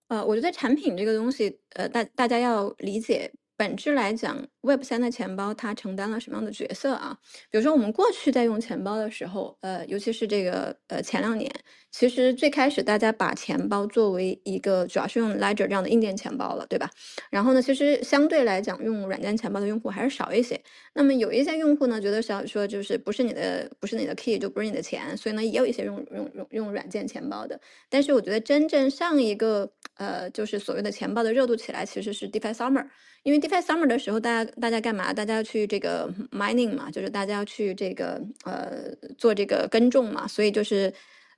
[0.07, 7.19] 呃，我觉得产品这个东西，呃，大大家要理解，本质来讲，Web 三的钱包它承担了什么样的角色啊？
[7.51, 11.53] 比如说我们过去在用钱包的时候，呃，尤其是这个呃前两年，
[11.91, 16.89] 其实最开始大家把钱包作为一个主要是用 Ledger 这样的硬件钱包了，对吧？
[17.33, 20.63] 然后呢，其实相对来讲，用软件钱包的用户还是少一些。
[20.95, 27.61] 那么有一些用户呢，觉得想说就是不是你的不是你的 key 就不是你的钱，所以呢，也有一些用用用用软件钱包的。
[27.91, 32.87] 但是我觉得真正上一个呃，就是所谓的钱包的热度起来，其实是 DeFi Summer，
[33.25, 35.13] 因为 DeFi Summer 的时候，大家大家干嘛？
[35.13, 40.93] 大家要去这个 mining 嘛，就是大家要去这个呃做这个耕种嘛，所以就是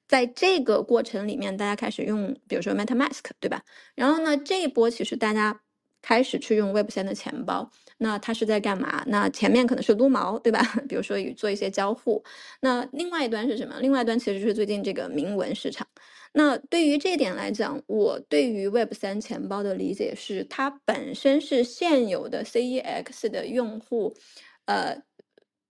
[0.07, 3.63] 在这个过程里面，大家开始用，比如说 MetaMask，对吧？
[3.95, 5.61] 然后呢，这一波其实大家
[6.03, 9.03] 开始去用 Web 三的钱包，那它是在干嘛？
[9.07, 10.61] 那前面可能是撸毛，对吧？
[10.89, 12.23] 比如说与做一些交互。
[12.61, 13.77] 那另外一端是什么？
[13.81, 15.87] 另外一端其实是最近这个铭文市场。
[16.33, 24.15] 那对于这点来讲，我对于 Web 三钱包的理解是，它本身是现有的 CEX 的用户，
[24.67, 25.03] 呃，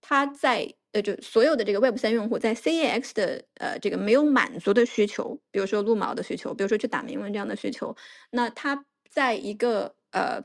[0.01, 7.95] 他在呃就所有的这个 Web 三用户在 CEX 的呃这个没有满足的需求，比如说撸毛的需求，比如说去打铭文这样的需求，
[8.29, 10.43] 那它在一个呃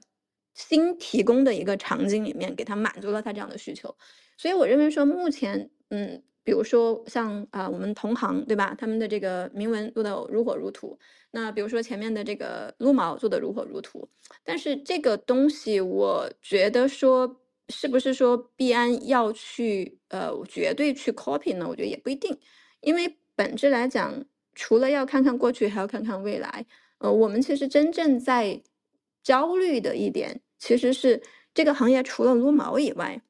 [0.54, 3.94] 新提供的一个场景里面，给它满足了它这样的需求。
[4.38, 10.96] 所以我认为说，目前嗯，比如说像啊、我们同行对吧，他们的这个铭文做的如火如荼，
[11.32, 14.08] 那比如说前面的这个撸毛做的如火如荼，
[14.44, 21.66] 但是这个东西，我觉得说是不是说币安要去呃绝对去 copy 呢？
[21.68, 22.38] 我觉得也不一定，
[22.80, 24.24] 因为本质来讲，
[24.54, 26.64] 除了要看看过去，还要看看未来。
[26.98, 28.62] 呃，我们其实真正在
[29.24, 31.20] 焦虑的一点，其实是
[31.52, 33.20] 这个行业除了撸毛以外，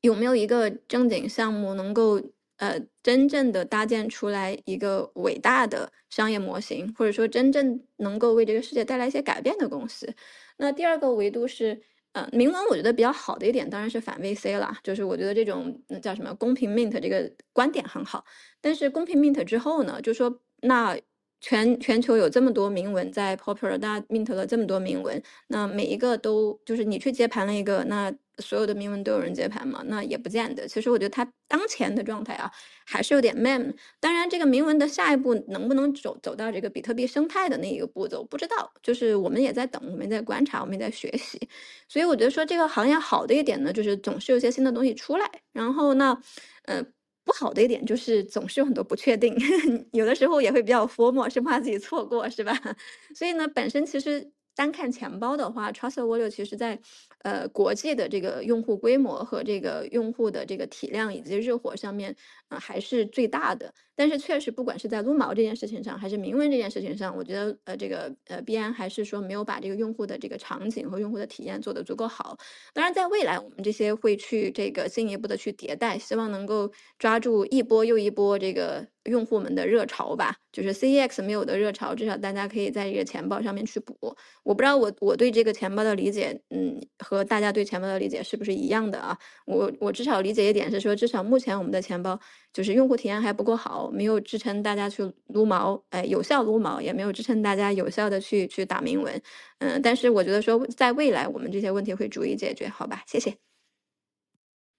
[0.00, 2.20] 有没有一个正经项目能够
[2.56, 10.12] 呃真正的搭建出来一个伟大的商业模型，或者说真正能够为这个世界带来一些改变的公司？
[10.58, 11.80] 那第二个维度是，
[12.12, 18.24] 呃，铭文我觉得比较好的一点当然是反 VC 了，就是我觉得这种叫什么公平 mint 这个观点很好，
[18.60, 20.98] 但是公平 mint 之后呢，就说那
[21.40, 29.82] 全全球有这么多铭文在 Popular，大家 mint 了这么多铭文，那每一个都就是你去接盘了一个，那所有的铭文都有人接盘吗？
[29.86, 30.66] 那也不见得。
[30.66, 32.50] 其实我觉得它当前的状态啊，
[32.84, 33.74] 还是有点 man。
[34.00, 38.72] 当然，这个铭文的下一步能不能走走到这个比特币生态的那一个步骤，不知道。
[38.82, 41.48] 就是我们也在等，我们在观察，我们也在学习。
[41.88, 45.30] 所以我觉得说这个行业好的一点呢，就是总是有些新的东西出来。
[45.52, 46.20] 然后呢，
[46.64, 46.84] 呃。
[47.28, 49.36] 不好的一点就是总是有很多不确定，
[49.92, 52.58] 有的时候也会比较慌嘛生怕自己错过，是吧？
[53.14, 56.80] 所以呢，本身其实单看钱包的话，Trust value 其实在
[57.22, 62.14] 呃国际的这个用户规模和这个用户的这个体量以及热火上面，
[62.48, 63.72] 呃还是最大的。
[63.96, 72.36] 但是确实，不管是在撸毛这件事情上，还是铭文这件事情上，我觉得呃这个呃币安还是说没有把这个用户的这个场景和用户的体验做得足够好。
[72.72, 80.36] 当然，在未来我们这些会去这个进一步的去迭代，希望能够抓住一波又一波这个用户们的热潮吧。
[80.52, 83.96] 就是 CEX 没有的热潮，至少大家可以在这个钱包上面去补。
[84.44, 89.18] 我不知道我我对这个钱包的理解，嗯，和大家对钱包的理解是不是一样的啊？
[89.46, 92.20] 我我至少理解一点是说，至少目前我们的钱包
[92.52, 99.22] 就是用户体验还不够好，没有支撑大家去撸毛，哎，有效撸毛，也没有支撑大家有效的去去打铭文。
[99.60, 103.02] 嗯，但是我觉得说，在未来我们这些问题会逐一解决，好吧？
[103.06, 103.30] 谢谢。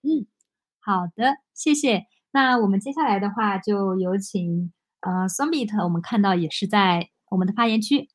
[0.04, 0.28] 嗯，
[0.80, 2.04] 好的，谢谢。
[2.32, 4.72] 那我们接下来的话，就有请
[5.02, 8.08] 呃 s o m b i t 我们看到也是在我们的发言区。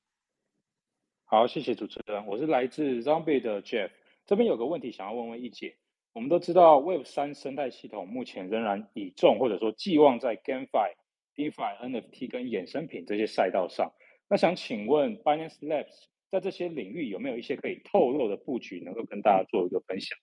[1.27, 3.91] 好，谢谢主持人，我是来自 Zombie 的 Jeff，
[4.27, 5.77] 这边有个问题想要问问一姐。
[6.13, 10.95] 我们都知道 Web 三生态系统目前仍然倚重或者说寄望在 GameFi、
[11.35, 13.93] DeFi、NFT 跟衍生品这些赛道上。
[14.29, 20.17] 那想请问 Binance Labs 在这些领域有没有一些可以透露的布局，能够跟大家做一个分享？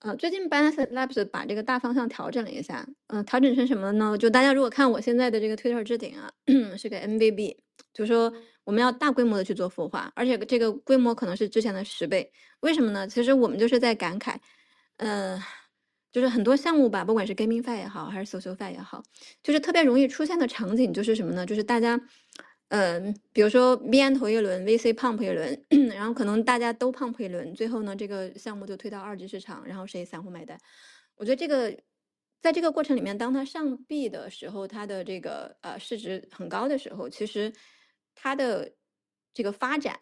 [0.00, 4.18] 呃，最近 Binance Labs 把这个大方向调整了一下，嗯、调整成什么呢？
[4.18, 6.30] 就大家如果看我现在的这个 Twitter 置顶啊，
[6.76, 7.56] 是个 MVB，
[7.92, 8.32] 就是说
[8.64, 12.30] 我们要大规模的去做孵化，而且这个规模可能是之前的十倍。
[12.60, 13.06] 为什么呢？
[13.06, 14.36] 其实我们就是在感慨，
[14.96, 15.42] 呃，
[16.12, 19.02] 就是很多项目吧，不管是 GameFi 也好，还是 SocialFi 也好，
[19.42, 21.46] 就是特别容易出现的场景就是什么呢？
[21.46, 22.00] 就是大家。
[22.68, 25.64] 嗯，比如说 B N 投一轮，VC pump 一轮，
[25.94, 30.58] 然后可能大家都 pump 一轮，最后呢，这个项目就推到二级市场，然后谁散户买单？
[31.14, 31.72] 我觉得这个
[32.40, 37.52] 在这个过程里面，当它上币的时候，它的这个呃市值很高的时候，其实
[38.14, 38.72] 它的
[39.34, 39.98] 这个发展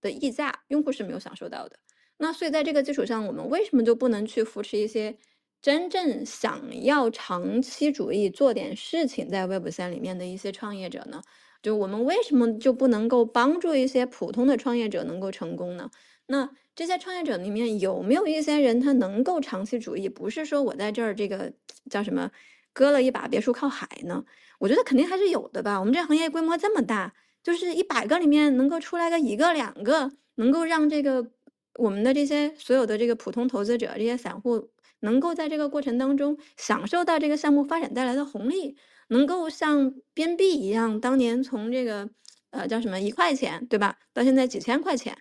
[0.00, 1.78] 的溢价，用户是没有享受到的。
[2.18, 5.16] 那所以在这个基础上，我们为什么就不能去扶持一些
[5.60, 11.22] 真正想要长期主义做点事情在 Web 三里面的一些创业者呢？
[11.60, 15.90] 就我们为什么就不能够帮助一些普通的创业者能够成功呢？
[16.26, 20.08] 那这些创业者里面有没有一些人他能够长期主义？
[20.08, 21.52] 不是说我在这儿这个
[21.90, 22.30] 叫什么
[22.72, 24.24] 割了一把别墅靠海呢？
[24.58, 25.78] 我觉得肯定还是有的吧。
[25.78, 31.30] 我们这行业规模这么大，就是一百个里面能够出来个一个两个，能够让这个
[31.76, 34.70] 我们的这些所有的这个普通投资者、这些散户
[35.00, 38.76] 能够在这个过程当中享受到这个项目发展带来的红利。
[39.08, 42.08] 能够像边币一样，当年从这个
[42.48, 43.98] 呃叫什么一块钱，对吧？
[44.14, 45.14] 到现在几千块钱，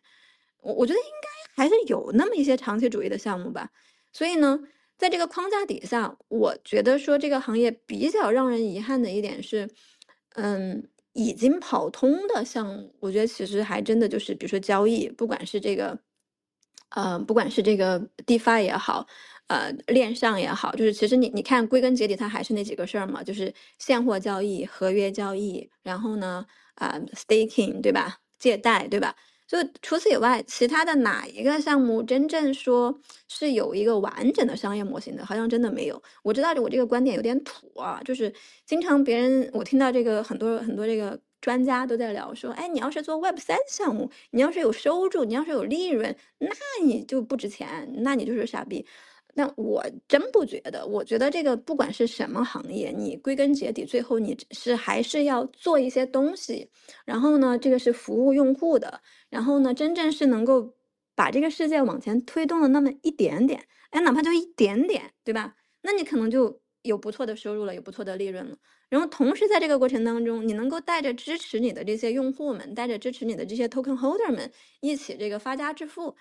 [0.61, 3.69] 我我觉得应该还是有那么一些长期主义的项目吧。
[4.11, 4.59] 所以呢，
[4.97, 9.69] 在这个框架底下，我觉得说这个行业比较让人遗憾的一点是，
[10.35, 15.97] 嗯，已经跑通的项目，我觉得其实还真的就是，比如说交易，不管是这个，
[16.89, 19.07] 呃，不管是这个 DeFi 也好。
[19.47, 26.45] 呃，链上也好，就是其实你你看，归根结底它还是那几个事儿嘛，就是现货交易、合约交易，然后呢，
[26.75, 28.19] 啊，staking 对吧？
[28.39, 29.13] 借贷对吧？
[29.53, 36.01] 就除此以外，其他的哪一个项目真正说是有一个完整的商业模型的，好像真的没有。
[36.23, 38.33] 我知道我这个观点有点土啊，就是
[38.65, 46.49] 经常别人我听到这个很多很多这个专家都在聊说，哎，你要是做 Web 三项目，你要是有收入，你要是有利润，那
[46.83, 48.83] 你就不值钱，那你就是傻逼。
[49.35, 56.69] 但我真不觉得，我觉得这个不管是什么行业，你归根结底，最后你是还是要做一些东西，
[57.03, 59.01] 然后呢，这个是服务用户的，
[59.33, 60.75] 然后呢，真正是能够
[61.15, 65.55] 把这个世界往前推动了那么一点点，哎，哪怕就一点点，对吧？
[65.81, 68.55] 那你可能就有不错的收入了，有不错的利润了。
[68.89, 76.15] 然后同时在这个过程当中，你能够带着支持你的这些用户们，带着支持你的这些 token holder 们一起这个发家致富。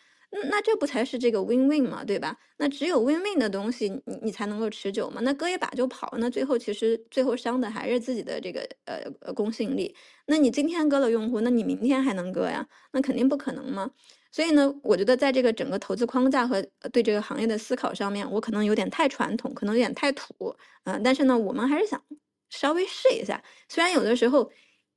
[0.51, 2.37] 那这不才是这个 win win 嘛，对吧？
[2.59, 5.20] 那只有 win win 的东西，你你才能够持久嘛。
[5.22, 9.95] 那割一把就跑，那最后其实最后伤的还是自己的这个呃呃公信力。
[10.26, 12.66] 那你今天割了用户，那你明天还能割呀？
[12.93, 13.91] 那肯定不可能嘛。
[14.30, 16.62] 所以呢，我觉得在这个整个投资框架和
[16.93, 21.03] 对这个行业的思考上面，我可能有点太传统，可能有点太土，嗯。
[21.03, 22.03] 但是呢，我们还是想
[22.49, 24.51] 稍微试一下，虽然有的时候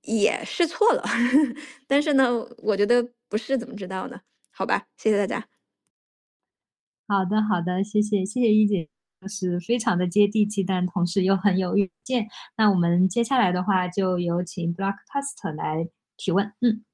[0.03, 1.03] 也试错了，
[1.87, 4.21] 但是呢，我觉得不试怎么知道呢？
[4.57, 5.45] 好吧，谢谢大家。
[7.07, 8.87] 好的，好的，谢谢，谢谢一姐，
[9.27, 12.27] 是非常的接地气，但同时又很有远见。
[12.57, 16.53] 那我们接下来的话，就有请 Blockcast 来提问。
[16.61, 16.85] 嗯。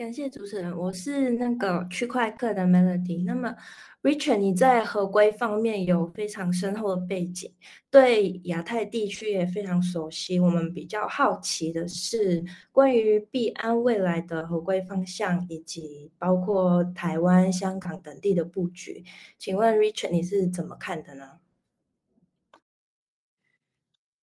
[0.00, 3.22] 感谢主持人，我是那个区块客的 Melody。
[3.26, 3.54] 那么
[4.02, 7.52] ，Richard，你在合规方面有非常深厚的背景，
[7.90, 10.40] 对亚太地区也非常熟悉。
[10.40, 12.42] 我们比较好奇的是，
[12.72, 19.04] 关于币安未来的合规方向，以及包括台湾、香港等地的布局，
[19.36, 21.40] 请问 Richard，你是怎么看的呢？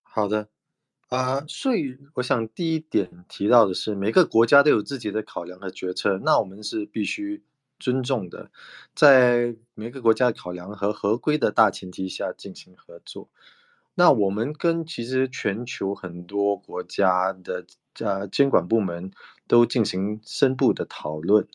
[0.02, 0.50] 好的。
[1.10, 7.42] 啊，所以我想第一点提到的是，每个国家都有自己的考量和决策，那我们是必须
[7.80, 8.52] 尊重的，
[8.94, 13.30] 在每个国家的考量和合规的大前提下进行合作。
[13.96, 17.66] 那我们跟其实全球很多国家的
[18.00, 19.10] 呃监管部门
[19.48, 21.48] 都进行深度的讨论，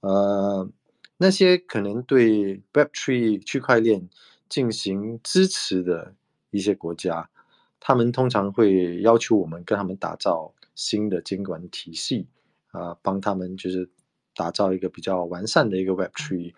[0.00, 0.68] 呃，
[1.16, 4.10] 那些可能对 Web3 区块链
[4.48, 6.14] 进行支持的
[6.50, 7.30] 一些国家。
[7.80, 12.28] 他们通常会要求我们跟他们打造新的监管体系，
[12.70, 13.88] 啊，帮他们就是
[14.36, 16.54] 打造一个比较完善的一个 Web Tree，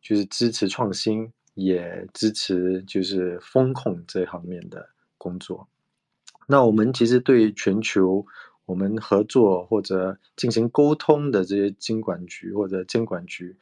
[0.00, 4.88] 就是支持创新，也支持就是风控这方面的
[5.18, 5.68] 工作。
[6.46, 8.24] 那我们其实对全球
[8.64, 13.56] 我们合作或者进行沟通的这些监管局或者监管局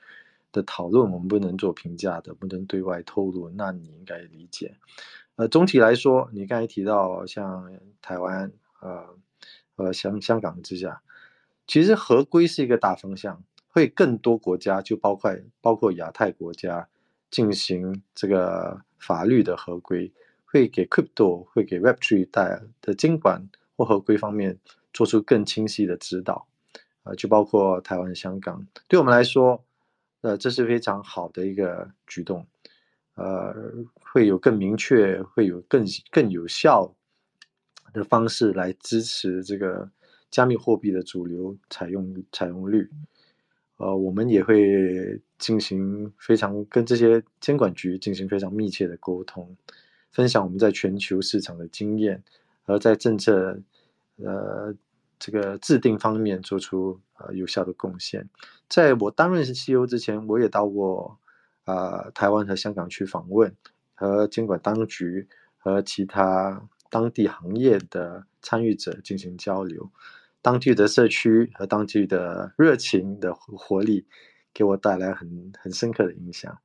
[0.53, 3.49] 的讨论，我们不能做评价的，不能对外透露。
[3.51, 4.77] 那你应该理解。
[5.41, 7.73] 呃，总体来说，你刚才提到像
[8.03, 9.07] 台湾、呃、
[9.77, 11.01] 呃香香港之下，
[11.67, 16.87] 其实合规是一个大方向，会更多国家就包括包括亚太国家
[17.31, 20.13] 进行这个法律的合规。
[20.45, 24.59] 会给 crypto 会给 Web3 带的监管或合规方面
[24.93, 26.49] 做出更清晰的指导，
[27.05, 29.65] 啊，就包括台湾、香港，对我们来说，
[30.23, 32.45] 呃，这是非常好的一个举动，
[33.21, 33.55] 呃，
[34.01, 36.95] 会有更明确、会有更更有效
[37.93, 39.91] 的方式来支持这个
[40.31, 42.89] 加密货币的主流采用采用率，
[43.77, 49.55] 呃，我们也会进行非常跟这些监管局进行非常密切的沟通。
[50.13, 52.23] 分享我们在全球市场的经验，
[52.65, 53.61] 而在政策，
[54.17, 54.75] 呃，
[55.19, 58.27] 这个制定方面做出呃有效的贡献。
[58.69, 61.19] 在我担任是 CEO 之前，我也到过
[61.71, 63.55] 啊台湾和香港去访问，
[63.95, 69.91] 和监管当局和其他当地行业的参与者进行交流。
[70.43, 74.07] 当地的社区和当地的热情的活力，
[74.55, 76.59] 给我带来很很深刻的影响。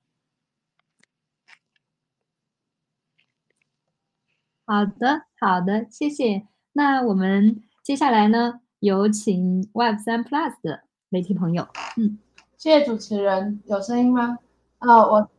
[4.65, 6.47] 好的，好的，谢谢。
[6.71, 11.67] 那我们接下来呢，有请 Web 三 Plus 的媒体朋友。
[11.97, 12.17] 嗯，
[12.57, 14.39] 谢谢主持人，有声音吗？
[14.79, 15.29] 啊，我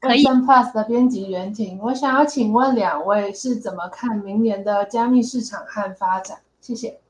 [0.00, 6.40] Web 三 Plus 的编辑袁婷，我想要请问两位是怎么看明年的加密市场和发展？
[6.60, 7.00] 谢谢。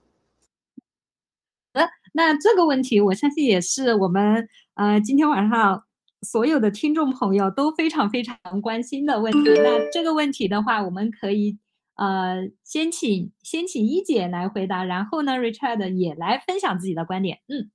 [1.73, 5.85] 呃，那这个问题，我相信也是我们呃今天晚上。
[6.25, 9.41] 所有的听众朋友都非常非常关心的问题。
[9.57, 11.59] 那这个问题的话，我们可以
[11.97, 17.41] 呃先请先请一姐来回答，然后呢，Richard 也来分享自己的观点。
[17.49, 17.73] 嗯，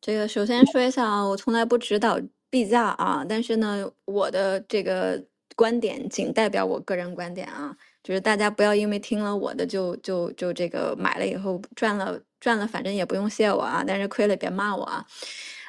[0.00, 2.18] 这个首先说一下啊，我从来不指导
[2.52, 5.24] 币价啊，但是呢，我的这个
[5.56, 15.06] 观点仅代表我个人观点啊，就是大家不要因为听了我的就就就这个买了以后赚了赚了，反正也不用谢我啊，但是亏了别骂我啊。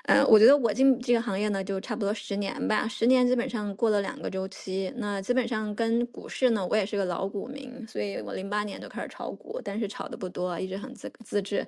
[0.08, 2.86] 嗯，我觉得我进这个行业呢，就差不多十年吧。
[2.86, 11.66] 十年基本上过了两个周期，那基本上跟股市呢，我也是个老股民，所以我零八年就开始炒股，但是炒的不多，一直很自自制。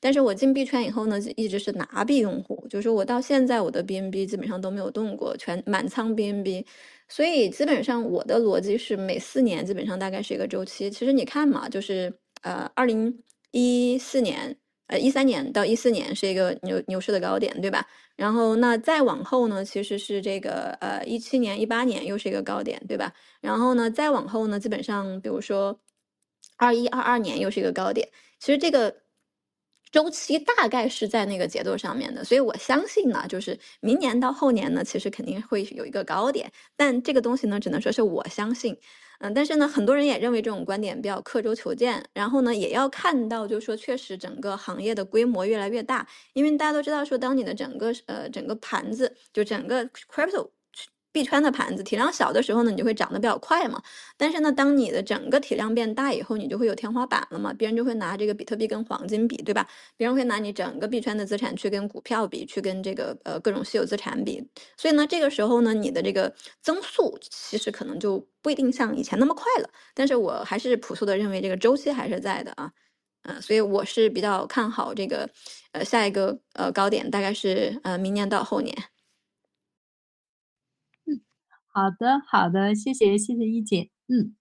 [0.00, 6.64] 但是我进币圈以后呢，就一直是拿币用户，就是我到现在我的 BNB 基本上都没有动过，全满仓 BNB。
[7.08, 10.90] 所以基本上我的逻辑是每四年基本上大概是一个周期。
[10.90, 13.22] 其实你看嘛，就是呃，二零
[13.52, 14.56] 一四年。
[14.88, 17.84] 呃，一三年到一四年是一个牛牛市的高点，对吧？
[18.14, 23.12] 然后那再往后呢，其实是这个呃一七年、一八年又是一个高点，对吧？
[23.40, 25.76] 然后呢，再往后呢，基本上比如说
[26.56, 28.08] 二一、二二年又是一个高点。
[28.38, 28.94] 其实这个
[29.96, 36.52] 周期大概是在那个节奏上面的，所以我相信呢，就是明年到后年呢，其实肯定会有一个高点。
[36.76, 38.76] 但这个东西呢，只能说是我相信。
[39.20, 42.04] 嗯，但是呢，很多人也认为这种观点比较刻舟求剑。
[42.12, 46.06] 然后呢，也要看到，就是说，确实整个行业的规模越来越大。
[46.34, 50.50] 因为大家都知道，说当你的整个呃整个盘子，就整个 crypto。
[51.16, 53.82] 币圈的盘子体量小的时候呢，你就会涨得比较快嘛。
[54.18, 57.54] 但是呢，当你的整个体量变大以后，你就会有天花板了嘛。
[57.54, 59.66] 别人就会拿这个比特币跟黄金比，对吧？
[59.96, 64.46] 别人会拿你整个币圈的资产去跟股票比，去跟这个呃各种稀有资产比。
[64.76, 69.70] 所以呢，这个时候呢，你的这个增速其实可能就不一定像以前那么快了。
[69.94, 72.70] 但是我还是朴素的认为这个周期还是在的啊，
[73.22, 75.26] 嗯，所以我是比较看好这个
[75.72, 78.76] 呃下一个呃高点，大概是呃明年到后年。
[81.76, 83.90] 好的，好的，谢谢，谢谢一姐。
[84.06, 84.34] 嗯，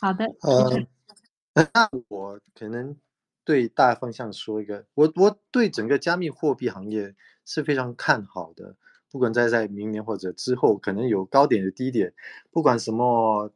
[0.00, 0.24] 好的。
[0.40, 2.96] 呃，那我可能
[3.44, 7.14] 对大方向说一个，我我对整个加密货币行业
[7.44, 8.76] 是非常看好的，
[9.10, 12.14] 不管在在明年或者之后，可能有高点有低点，
[12.50, 13.52] 不管什么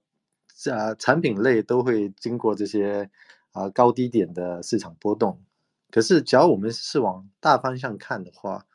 [0.66, 3.08] 呃产品类都会经过这些
[3.52, 5.42] 啊高低点的市场波动。
[5.90, 8.66] 可是，只要我们是往大方向看的话，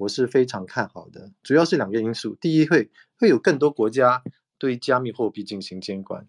[0.00, 2.90] 我是非常看好的，主要是两个因素，第一会。
[3.20, 4.22] 会有更多国家
[4.56, 6.26] 对加密货币进行监管，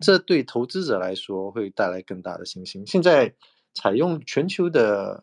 [0.00, 2.84] 这对投资者来说会带来更大的信心。
[2.84, 3.32] 现在
[3.74, 5.22] 采用全球的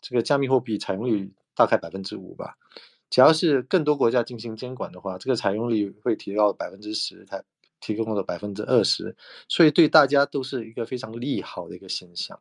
[0.00, 2.56] 这个加密货币采用率大概百分之五吧，
[3.10, 7.42] 只要是更多国家进行监管的话，这个采用率会提高百分之十，它
[7.80, 9.16] 提供了百分之二十，
[9.48, 12.40] 所以对大家都是一个非常利好的一个现象。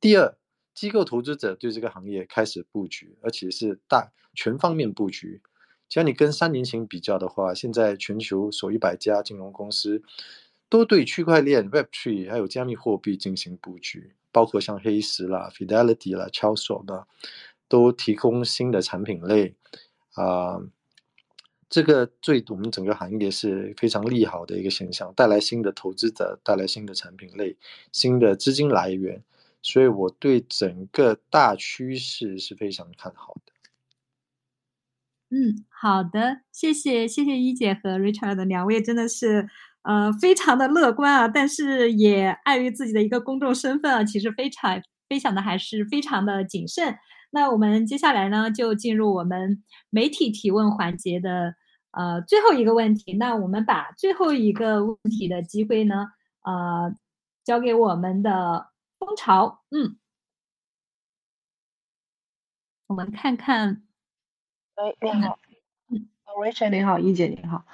[0.00, 0.36] 第二，
[0.76, 5.40] 机构投资者对这个行业开始布局，而且是大全方面布局。
[5.88, 10.02] 只要你跟三年前比较的话，现在全球首一百家金融公司
[10.68, 17.06] 都对区块链、Web3 还有加密货币进行布局，包括像黑石啦、Fidelity 啦、超手的，
[17.68, 19.54] 都提供新的产品类
[20.12, 20.60] 啊。
[21.68, 27.56] 这个对我们整个行业是非常利好的一个现象，带来新的投资者，带来新的产品类、
[27.92, 29.24] 新的资金来源，
[29.66, 33.52] 所以我对整个大趋势是非常看好的。
[35.30, 39.48] 嗯，好的，谢谢谢谢一姐和 Richard 两位，真的是
[39.82, 46.96] 呃非常的乐观啊，但是也碍于自己的一个公众身份啊，其实非常分享的还是非常的谨慎。
[47.32, 51.56] 那我们接下来呢，就进入我们媒体提问环节的
[51.90, 53.14] 呃最后一个问题。
[53.14, 56.06] 那我们把最后一个问题的机会呢，
[56.44, 56.94] 呃，
[57.44, 58.68] 交给我们的
[59.06, 59.62] 蜂巢。
[59.70, 59.96] 嗯，
[62.88, 63.84] 我们看看。
[64.74, 65.38] 哎，你好，
[65.88, 66.08] 嗯
[66.42, 67.64] ，Richard 你好，一姐你好，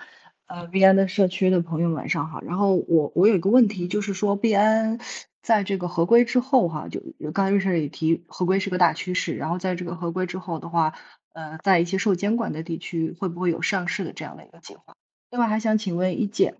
[0.44, 2.42] 呃，币安的社区的朋友晚上好。
[2.42, 5.00] 然后我我有一个问题，就是说币安
[5.40, 7.00] 在这个合规之后哈，就
[7.32, 9.34] 刚才 Richard 也提，合规是个大趋势。
[9.34, 10.92] 然后在这个合规之后的话，
[11.32, 14.94] 呃，在一些受监管的地区，会不会有上市的这样的一个计划？
[15.30, 16.56] 另外还想请问一姐。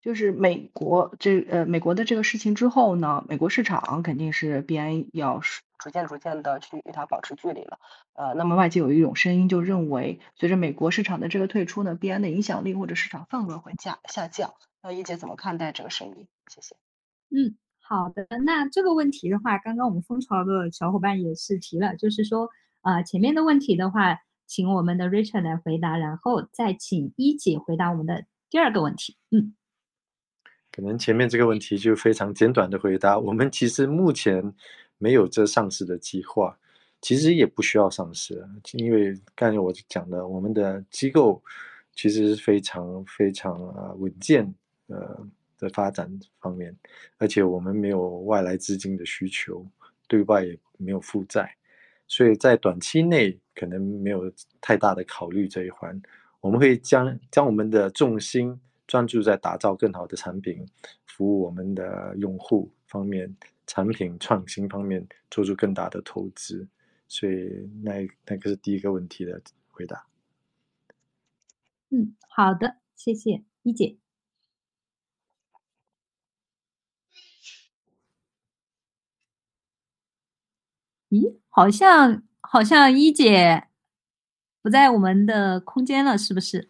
[0.00, 5.40] 就是美国这呃美国的这个事情之后呢，美国市场肯定是必然要
[5.78, 7.78] 逐渐逐渐的去与它保持距离了。
[8.14, 14.54] 呃，那么外界有一种声音就认为，随着美国市场的这个退出呢，必然的影响力或者市场份额会下下降。
[14.82, 16.28] 那一姐怎么看待这个声音？
[16.46, 16.76] 谢谢。
[17.30, 18.28] 嗯，好的。
[18.44, 22.48] 那这个问题的话，刚刚我们蜂巢的小伙伴也是提了，就是说
[22.82, 29.16] 呃前面的问题的话，请我们的 Richard 来回答，然后再请一姐回答我们的第二个问题。
[29.32, 29.55] 嗯。
[30.76, 34.52] 可能前面这个问题就非常简短的回答，我们其实目前
[34.98, 36.54] 没有这上市的计划，
[37.00, 41.42] 其实也不需要上市，因为刚才我讲的，我们的机构
[41.94, 44.54] 其实是非常非常啊稳健，
[44.88, 45.26] 呃
[45.56, 46.06] 的发展
[46.40, 46.76] 方面，
[47.16, 49.66] 而且我们没有外来资金的需求，
[50.06, 51.56] 对外也没有负债，
[52.06, 54.30] 所以在短期内可能没有
[54.60, 55.98] 太大的考虑这一环，
[56.42, 58.60] 我们会将将我们的重心。
[58.86, 60.66] 专注在打造更好的产品，
[61.06, 63.36] 服务我们的用户方面，
[63.66, 66.68] 产品创新方面做出更大的投资，
[67.08, 70.06] 所以那那个是第一个问题的回答。
[71.90, 73.96] 嗯，好的，谢谢一姐。
[81.08, 83.68] 咦，好像好像一姐
[84.60, 86.68] 不在我们的空间了，是不是？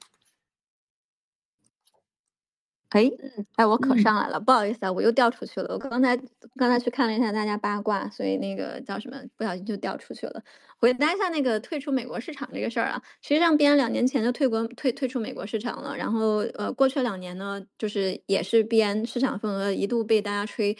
[2.96, 3.10] 哎，
[3.56, 5.74] 哎，我可上来了，不好意思啊，我又掉出去了。
[5.74, 6.16] 我刚才
[6.56, 10.42] 刚才去看了一下大家八卦，所以那个叫什么，不小心就掉出去了。
[10.78, 15.94] 回答一下那个退出美国市场这个事儿啊，实际上，币安两年前就退国退退出美国市场了。
[15.94, 20.74] 然后，呃，过去两年呢，就是也是币安市场份额一度被大家吹。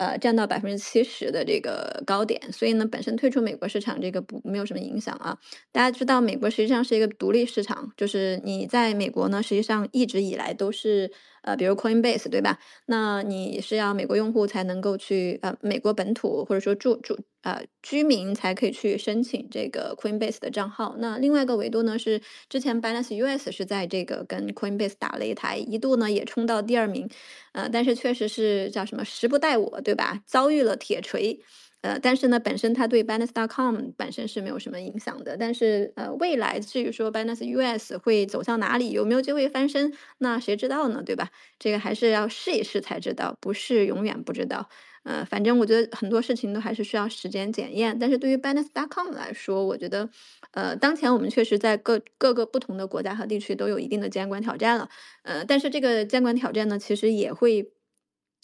[0.00, 5.36] 呃，占到百分之七十的这个高点，所以呢，本身退出美国市场这个不没有什么影响啊。
[5.72, 11.10] 大家知道，美国实际上是一个独立市场，就是你在美国呢，实际上一直以来都是
[11.42, 12.58] 呃，比如 Coinbase 对吧？
[12.86, 17.18] 那你是要美国用户才能够去呃，美国本土或者说住住。
[17.42, 20.96] 呃，居民才可以去申请这个 Coinbase 的账号。
[20.98, 27.08] 那另外一个维度呢，是之前 Binance US 是在这个跟 Coinbase 打擂台，一度呢也冲到第二名。
[27.52, 30.20] 呃，但是确实是叫什么时不待我，对吧？
[30.26, 31.40] 遭遇了铁锤。
[31.82, 35.36] 呃，但是呢，本身它对 Binance.com 本身是没有什么影响的。
[35.36, 41.02] 但是呃，未来至于说 Binance US 会走向哪里，有没有机会翻身，那谁知道呢？
[41.04, 41.30] 对吧？
[41.58, 44.68] 这个还是要试一试才知道，不是永远不知道。
[45.04, 47.96] 呃，反正我觉得很多事情都还是需要时间检验。
[47.98, 50.10] 但是对于 Binance.com 来说，我觉得，
[50.50, 54.88] 呃，当前我们确实在各各个不同的国家和地区都有一定的监管挑战了。
[55.22, 57.72] 呃，但是这个监管挑战呢，其实也会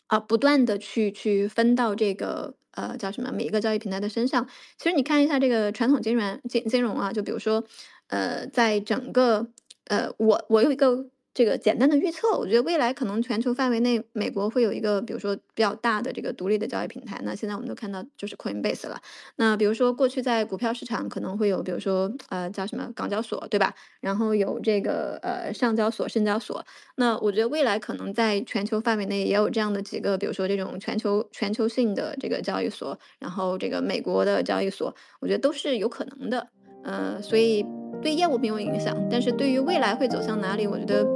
[0.06, 4.47] 啊不断的去去分到这个呃叫什么每一个交易平台的身上。
[4.79, 7.65] 其实你看一下这个传统金融金金融啊，就比如说，
[8.09, 9.49] 呃，在整个
[9.87, 11.07] 呃我我有一个。
[11.35, 17.20] 这个简单的预测，我觉得未来可能全球范围内，美国会有一个，比如说比较大的这个独立的交易平台。
[17.24, 19.02] 那现在我们都看到就是 Coinbase 了。
[19.35, 23.74] 那比如说过去在股票市场可能会有，比如说呃叫什么港交所，对吧？
[24.01, 26.65] 然后有这个呃上交所、深交所。
[26.94, 36.48] 那我觉得未来可能在全球范围内也有这样的几个，比如说这种全球全球性的这个交易所，然后这个美国的交易所，我觉得都是有可能的。
[36.85, 37.65] 呃，所以
[38.02, 41.06] 对业务没有影响，但是对于未来会走向哪里，我觉得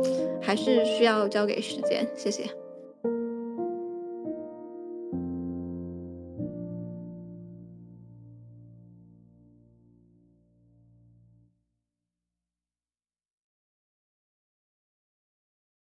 [0.41, 2.07] 还是需要交给时间。
[2.17, 2.45] 谢谢。